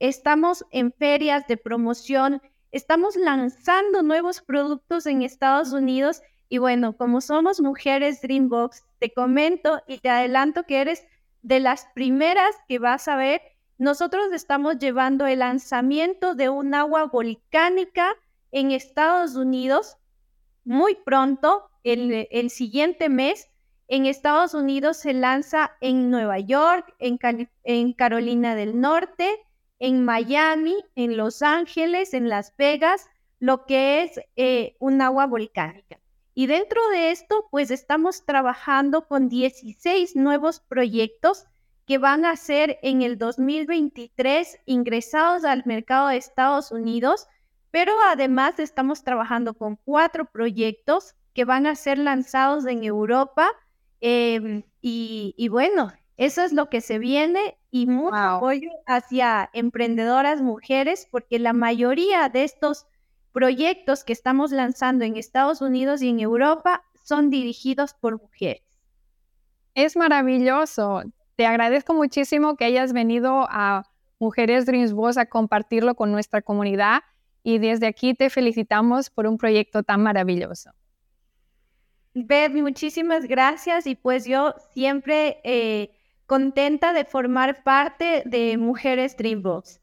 Estamos 0.00 0.64
en 0.72 0.92
ferias 0.92 1.46
de 1.46 1.56
promoción, 1.56 2.42
estamos 2.72 3.14
lanzando 3.14 4.02
nuevos 4.02 4.40
productos 4.40 5.06
en 5.06 5.22
Estados 5.22 5.72
Unidos 5.72 6.20
y 6.48 6.58
bueno, 6.58 6.96
como 6.96 7.20
somos 7.20 7.60
mujeres 7.60 8.20
Dreambox, 8.20 8.82
te 8.98 9.12
comento 9.12 9.80
y 9.86 9.98
te 9.98 10.10
adelanto 10.10 10.64
que 10.64 10.80
eres 10.80 11.06
de 11.42 11.60
las 11.60 11.86
primeras 11.94 12.50
que 12.66 12.80
vas 12.80 13.06
a 13.06 13.14
ver. 13.14 13.40
Nosotros 13.78 14.32
estamos 14.32 14.80
llevando 14.80 15.24
el 15.24 15.38
lanzamiento 15.38 16.34
de 16.34 16.48
un 16.48 16.74
agua 16.74 17.04
volcánica 17.04 18.16
en 18.50 18.72
Estados 18.72 19.36
Unidos 19.36 19.98
muy 20.64 20.96
pronto, 20.96 21.70
el, 21.84 22.26
el 22.32 22.50
siguiente 22.50 23.08
mes. 23.08 23.48
En 23.90 24.04
Estados 24.04 24.52
Unidos 24.52 24.98
se 24.98 25.14
lanza 25.14 25.72
en 25.80 26.10
Nueva 26.10 26.38
York, 26.38 26.94
en, 26.98 27.92
Carolina 27.94 28.54
del 28.54 28.78
Norte, 28.78 29.40
en 29.78 30.04
Miami, 30.04 30.76
en 30.94 31.16
Los 31.16 31.40
Ángeles, 31.40 32.12
en 32.12 32.28
Las 32.28 32.54
Vegas, 32.58 33.08
lo 33.38 33.64
que 33.64 34.02
es 34.02 34.20
eh, 34.36 34.76
un 34.78 35.00
agua 35.00 35.24
volcánica. 35.24 35.98
Y 36.34 36.48
dentro 36.48 36.86
de 36.90 37.12
esto, 37.12 37.46
pues 37.50 37.70
estamos 37.70 38.26
trabajando 38.26 39.08
con 39.08 39.30
16 39.30 40.16
nuevos 40.16 40.60
proyectos 40.60 41.46
que 41.86 41.96
van 41.96 42.26
a 42.26 42.36
ser 42.36 42.78
en 42.82 43.00
el 43.00 43.16
2023 43.16 44.58
ingresados 44.66 45.46
al 45.46 45.62
mercado 45.64 46.08
de 46.08 46.18
Estados 46.18 46.72
Unidos, 46.72 47.26
pero 47.70 47.94
además 48.06 48.58
estamos 48.58 49.02
trabajando 49.02 49.54
con 49.54 49.76
cuatro 49.76 50.26
proyectos 50.26 51.14
que 51.32 51.46
van 51.46 51.66
a 51.66 51.74
ser 51.74 51.96
lanzados 51.96 52.66
en 52.66 52.84
Europa 52.84 53.50
Em, 54.00 54.62
y, 54.80 55.48
bueno, 55.48 55.92
eso 56.16 56.42
es 56.42 56.52
lo 56.52 56.68
que 56.68 56.80
se 56.80 56.98
viene 56.98 57.58
y 57.70 57.86
mucho 57.86 58.14
apoyo 58.14 58.70
hacia 58.86 59.50
emprendedoras 59.52 60.40
mujeres, 60.40 61.08
porque 61.10 61.38
la 61.38 61.52
mayoría 61.52 62.28
de 62.28 62.44
estos 62.44 62.86
proyectos 63.32 64.04
que 64.04 64.12
estamos 64.12 64.50
lanzando 64.52 65.04
en 65.04 65.16
Estados 65.16 65.60
Unidos 65.60 66.02
y 66.02 66.08
en 66.08 66.20
Europa 66.20 66.82
son 67.04 67.30
dirigidos 67.30 67.94
por 67.94 68.20
mujeres. 68.20 68.62
Es 69.74 69.96
maravilloso. 69.96 71.02
Te 71.36 71.46
agradezco 71.46 71.94
muchísimo 71.94 72.56
que 72.56 72.64
hayas 72.64 72.92
venido 72.92 73.46
a 73.48 73.84
Mujeres 74.18 74.66
Dreams 74.66 74.92
Voice 74.92 75.20
a 75.20 75.26
compartirlo 75.26 75.94
con 75.94 76.10
nuestra 76.10 76.42
comunidad 76.42 77.02
y 77.44 77.58
desde 77.58 77.86
aquí 77.86 78.14
te 78.14 78.30
felicitamos 78.30 79.10
por 79.10 79.26
un 79.26 79.38
proyecto 79.38 79.82
tan 79.82 80.02
maravilloso. 80.02 80.72
Beth, 82.26 82.52
muchísimas 82.52 83.26
gracias 83.26 83.86
y 83.86 83.94
pues 83.94 84.24
yo 84.24 84.54
siempre 84.72 85.40
eh, 85.44 85.90
contenta 86.26 86.92
de 86.92 87.04
formar 87.04 87.62
parte 87.62 88.22
de 88.24 88.56
Mujeres 88.56 89.16
Dreambox. 89.16 89.80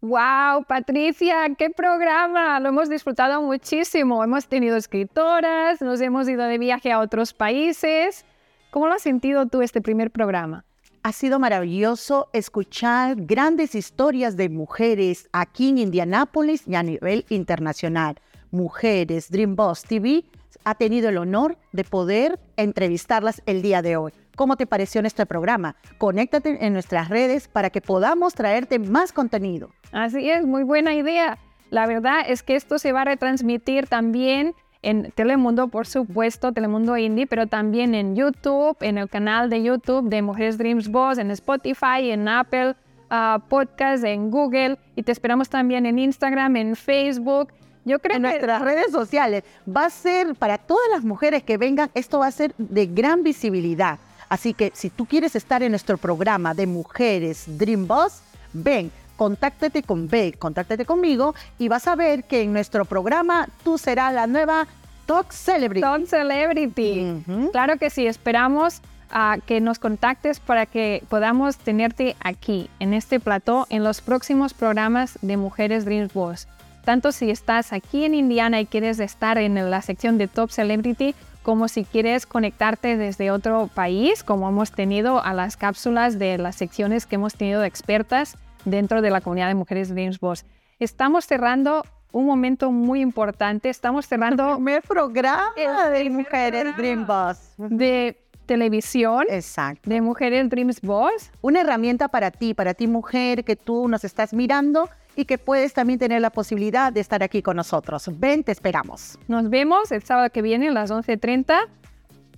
¡Wow, 0.00 0.64
Patricia! 0.68 1.54
¡Qué 1.56 1.70
programa! 1.70 2.60
Lo 2.60 2.68
hemos 2.68 2.90
disfrutado 2.90 3.40
muchísimo. 3.40 4.22
Hemos 4.22 4.46
tenido 4.46 4.76
escritoras, 4.76 5.80
nos 5.80 6.00
hemos 6.02 6.28
ido 6.28 6.44
de 6.44 6.58
viaje 6.58 6.92
a 6.92 6.98
otros 6.98 7.32
países. 7.32 8.26
¿Cómo 8.70 8.86
lo 8.86 8.94
has 8.94 9.02
sentido 9.02 9.46
tú 9.46 9.62
este 9.62 9.80
primer 9.80 10.10
programa? 10.10 10.64
Ha 11.02 11.12
sido 11.12 11.38
maravilloso 11.38 12.28
escuchar 12.32 13.16
grandes 13.16 13.74
historias 13.74 14.36
de 14.36 14.48
mujeres 14.48 15.28
aquí 15.32 15.70
en 15.70 15.78
Indianápolis 15.78 16.68
y 16.68 16.74
a 16.74 16.82
nivel 16.82 17.24
internacional. 17.28 18.20
Mujeres, 18.50 19.30
Dream 19.30 19.56
Boss 19.56 19.84
TV 19.84 20.24
ha 20.64 20.74
tenido 20.74 21.08
el 21.08 21.18
honor 21.18 21.56
de 21.72 21.84
poder 21.84 22.40
entrevistarlas 22.56 23.42
el 23.46 23.62
día 23.62 23.82
de 23.82 23.96
hoy. 23.96 24.12
¿Cómo 24.36 24.56
te 24.56 24.66
pareció 24.66 25.00
nuestro 25.00 25.26
programa? 25.26 25.76
Conéctate 25.98 26.66
en 26.66 26.72
nuestras 26.72 27.08
redes 27.08 27.48
para 27.48 27.70
que 27.70 27.80
podamos 27.80 28.34
traerte 28.34 28.78
más 28.78 29.12
contenido. 29.12 29.70
Así 29.92 30.28
es, 30.28 30.44
muy 30.44 30.64
buena 30.64 30.94
idea. 30.94 31.38
La 31.70 31.86
verdad 31.86 32.24
es 32.26 32.42
que 32.42 32.56
esto 32.56 32.78
se 32.78 32.92
va 32.92 33.02
a 33.02 33.04
retransmitir 33.04 33.86
también 33.86 34.54
en 34.82 35.10
Telemundo, 35.12 35.68
por 35.68 35.86
supuesto, 35.86 36.52
Telemundo 36.52 36.96
Indie, 36.96 37.26
pero 37.26 37.46
también 37.46 37.94
en 37.94 38.14
YouTube, 38.14 38.76
en 38.80 38.98
el 38.98 39.08
canal 39.08 39.48
de 39.48 39.62
YouTube 39.62 40.08
de 40.08 40.20
Mujeres 40.20 40.58
Dreams 40.58 40.88
Boss, 40.88 41.18
en 41.18 41.30
Spotify, 41.30 42.10
en 42.10 42.28
Apple 42.28 42.76
uh, 43.10 43.40
Podcast, 43.48 44.04
en 44.04 44.30
Google 44.30 44.78
y 44.94 45.02
te 45.02 45.12
esperamos 45.12 45.48
también 45.48 45.86
en 45.86 45.98
Instagram, 45.98 46.56
en 46.56 46.76
Facebook 46.76 47.52
Yo 47.84 47.98
creo 47.98 48.16
en 48.16 48.22
que 48.22 48.28
nuestras 48.28 48.62
redes 48.62 48.90
sociales. 48.90 49.44
Va 49.68 49.86
a 49.86 49.90
ser 49.90 50.34
para 50.34 50.58
todas 50.58 50.88
las 50.90 51.04
mujeres 51.04 51.42
que 51.42 51.56
vengan, 51.56 51.90
esto 51.94 52.18
va 52.20 52.26
a 52.26 52.30
ser 52.30 52.54
de 52.58 52.86
gran 52.86 53.22
visibilidad. 53.22 53.98
Así 54.28 54.54
que 54.54 54.72
si 54.74 54.90
tú 54.90 55.06
quieres 55.06 55.36
estar 55.36 55.62
en 55.62 55.70
nuestro 55.70 55.98
programa 55.98 56.54
de 56.54 56.66
Mujeres 56.66 57.44
Dream 57.46 57.86
Boss, 57.86 58.22
ven, 58.52 58.90
contáctate 59.16 59.82
con 59.82 60.08
B, 60.08 60.34
contáctate 60.38 60.84
conmigo 60.84 61.34
y 61.58 61.68
vas 61.68 61.86
a 61.86 61.94
ver 61.94 62.24
que 62.24 62.42
en 62.42 62.52
nuestro 62.52 62.84
programa 62.84 63.48
tú 63.62 63.78
serás 63.78 64.12
la 64.14 64.26
nueva 64.26 64.66
Talk 65.06 65.30
Celebrity. 65.32 65.82
Talk 65.82 66.06
Celebrity. 66.06 67.22
Claro 67.52 67.76
que 67.78 67.90
sí, 67.90 68.06
esperamos 68.06 68.80
a 69.10 69.38
que 69.46 69.60
nos 69.60 69.78
contactes 69.78 70.40
para 70.40 70.66
que 70.66 71.04
podamos 71.08 71.56
tenerte 71.58 72.16
aquí, 72.20 72.68
en 72.80 72.94
este 72.94 73.20
plató, 73.20 73.66
en 73.70 73.84
los 73.84 74.00
próximos 74.00 74.54
programas 74.54 75.18
de 75.22 75.36
Mujeres 75.36 75.84
Dreams 75.84 76.12
Boss. 76.12 76.48
Tanto 76.84 77.12
si 77.12 77.30
estás 77.30 77.72
aquí 77.72 78.04
en 78.04 78.14
Indiana 78.14 78.60
y 78.60 78.66
quieres 78.66 79.00
estar 79.00 79.38
en 79.38 79.70
la 79.70 79.80
sección 79.80 80.18
de 80.18 80.28
Top 80.28 80.50
Celebrity, 80.50 81.14
como 81.42 81.68
si 81.68 81.84
quieres 81.84 82.26
conectarte 82.26 82.96
desde 82.96 83.30
otro 83.30 83.68
país, 83.72 84.22
como 84.22 84.48
hemos 84.48 84.72
tenido 84.72 85.22
a 85.22 85.32
las 85.32 85.56
cápsulas 85.56 86.18
de 86.18 86.38
las 86.38 86.56
secciones 86.56 87.06
que 87.06 87.16
hemos 87.16 87.34
tenido 87.34 87.62
de 87.62 87.68
expertas 87.68 88.36
dentro 88.64 89.02
de 89.02 89.10
la 89.10 89.20
comunidad 89.20 89.48
de 89.48 89.54
Mujeres 89.54 89.90
Dreams 89.90 90.20
Boss. 90.20 90.44
Estamos 90.78 91.26
cerrando 91.26 91.84
un 92.12 92.26
momento 92.26 92.70
muy 92.70 93.00
importante. 93.00 93.68
Estamos 93.68 94.06
cerrando 94.06 94.48
el 94.50 94.54
primer 94.56 94.82
programa 94.82 95.52
de 95.90 96.10
Mujeres 96.10 96.76
Dream 96.76 97.06
Boss. 97.06 97.38
De 97.56 98.20
televisión 98.46 99.24
Exacto. 99.28 99.88
de 99.88 100.00
Mujeres 100.00 100.48
Dreams 100.48 100.80
Boss. 100.80 101.30
Una 101.40 101.60
herramienta 101.60 102.08
para 102.08 102.30
ti, 102.30 102.54
para 102.54 102.74
ti 102.74 102.86
mujer 102.86 103.44
que 103.44 103.56
tú 103.56 103.88
nos 103.88 104.04
estás 104.04 104.32
mirando 104.32 104.88
y 105.16 105.24
que 105.24 105.38
puedes 105.38 105.72
también 105.72 105.98
tener 105.98 106.20
la 106.20 106.30
posibilidad 106.30 106.92
de 106.92 107.00
estar 107.00 107.22
aquí 107.22 107.42
con 107.42 107.56
nosotros. 107.56 108.08
Ven, 108.18 108.44
te 108.44 108.52
esperamos. 108.52 109.18
Nos 109.28 109.48
vemos 109.50 109.92
el 109.92 110.02
sábado 110.02 110.30
que 110.30 110.42
viene 110.42 110.68
a 110.68 110.72
las 110.72 110.90
11.30 110.90 111.68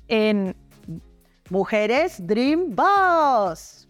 en 0.09 0.55
Mujeres 1.51 2.27
Dream 2.27 2.75
Boss. 2.75 3.86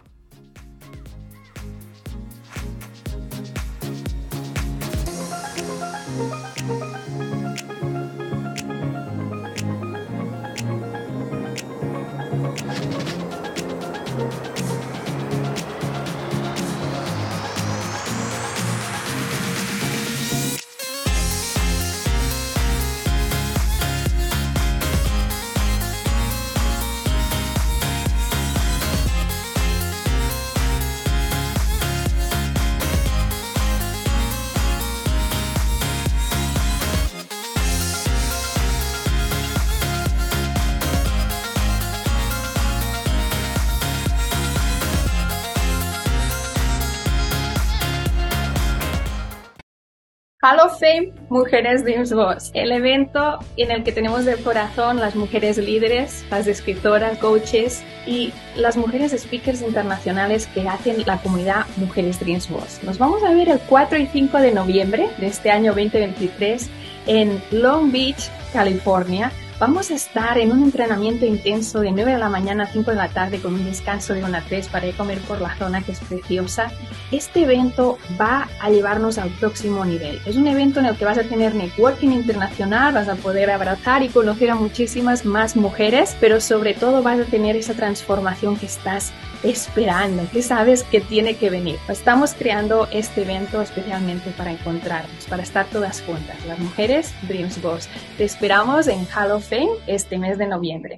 Hall 50.46 50.60
of 50.60 50.78
Fame 50.78 51.12
Mujeres 51.28 51.82
Dreams 51.82 52.12
Boss, 52.12 52.52
el 52.54 52.70
evento 52.70 53.40
en 53.56 53.72
el 53.72 53.82
que 53.82 53.90
tenemos 53.90 54.24
de 54.24 54.36
corazón 54.36 55.00
las 55.00 55.16
mujeres 55.16 55.58
líderes, 55.58 56.24
las 56.30 56.46
escritoras, 56.46 57.18
coaches 57.18 57.82
y 58.06 58.32
las 58.54 58.76
mujeres 58.76 59.10
speakers 59.10 59.60
internacionales 59.60 60.46
que 60.54 60.68
hacen 60.68 61.02
la 61.04 61.18
comunidad 61.18 61.66
Mujeres 61.78 62.20
Dreams 62.20 62.48
Boss. 62.48 62.78
Nos 62.84 62.96
vamos 62.96 63.24
a 63.24 63.32
ver 63.32 63.48
el 63.48 63.58
4 63.58 63.98
y 63.98 64.06
5 64.06 64.38
de 64.38 64.52
noviembre 64.52 65.08
de 65.18 65.26
este 65.26 65.50
año 65.50 65.74
2023 65.74 66.70
en 67.08 67.42
Long 67.50 67.90
Beach, 67.90 68.30
California. 68.52 69.32
Vamos 69.58 69.90
a 69.90 69.94
estar 69.94 70.36
en 70.36 70.52
un 70.52 70.62
entrenamiento 70.62 71.24
intenso 71.24 71.80
de 71.80 71.90
9 71.90 72.12
de 72.12 72.18
la 72.18 72.28
mañana 72.28 72.64
a 72.64 72.66
5 72.66 72.90
de 72.90 72.96
la 72.98 73.08
tarde 73.08 73.40
con 73.40 73.54
un 73.54 73.64
descanso 73.64 74.12
de 74.12 74.22
1 74.22 74.36
a 74.36 74.42
3 74.42 74.68
para 74.68 74.86
ir 74.86 74.92
a 74.92 74.98
comer 74.98 75.18
por 75.20 75.40
la 75.40 75.56
zona 75.56 75.80
que 75.82 75.92
es 75.92 76.00
preciosa. 76.00 76.70
Este 77.10 77.44
evento 77.44 77.96
va 78.20 78.48
a 78.60 78.68
llevarnos 78.68 79.16
al 79.16 79.30
próximo 79.30 79.82
nivel. 79.86 80.20
Es 80.26 80.36
un 80.36 80.46
evento 80.46 80.80
en 80.80 80.86
el 80.86 80.96
que 80.98 81.06
vas 81.06 81.16
a 81.16 81.22
tener 81.22 81.54
networking 81.54 82.10
internacional, 82.10 82.92
vas 82.92 83.08
a 83.08 83.14
poder 83.14 83.48
abrazar 83.50 84.02
y 84.02 84.10
conocer 84.10 84.50
a 84.50 84.56
muchísimas 84.56 85.24
más 85.24 85.56
mujeres, 85.56 86.14
pero 86.20 86.38
sobre 86.42 86.74
todo 86.74 87.02
vas 87.02 87.18
a 87.18 87.24
tener 87.24 87.56
esa 87.56 87.72
transformación 87.72 88.56
que 88.56 88.66
estás 88.66 89.14
esperando, 89.42 90.28
que 90.30 90.42
sabes 90.42 90.82
que 90.84 91.00
tiene 91.00 91.36
que 91.36 91.50
venir. 91.50 91.78
Estamos 91.88 92.34
creando 92.34 92.88
este 92.92 93.22
evento 93.22 93.60
especialmente 93.60 94.30
para 94.30 94.52
encontrarnos, 94.52 95.24
para 95.28 95.42
estar 95.42 95.66
todas 95.66 96.02
juntas, 96.02 96.36
las 96.46 96.58
mujeres 96.58 97.12
Dreams 97.22 97.60
Boss. 97.60 97.88
Te 98.16 98.24
esperamos 98.24 98.86
en 98.86 99.06
Hall 99.14 99.32
of 99.32 99.48
Fame 99.48 99.70
este 99.86 100.18
mes 100.18 100.38
de 100.38 100.46
noviembre. 100.46 100.94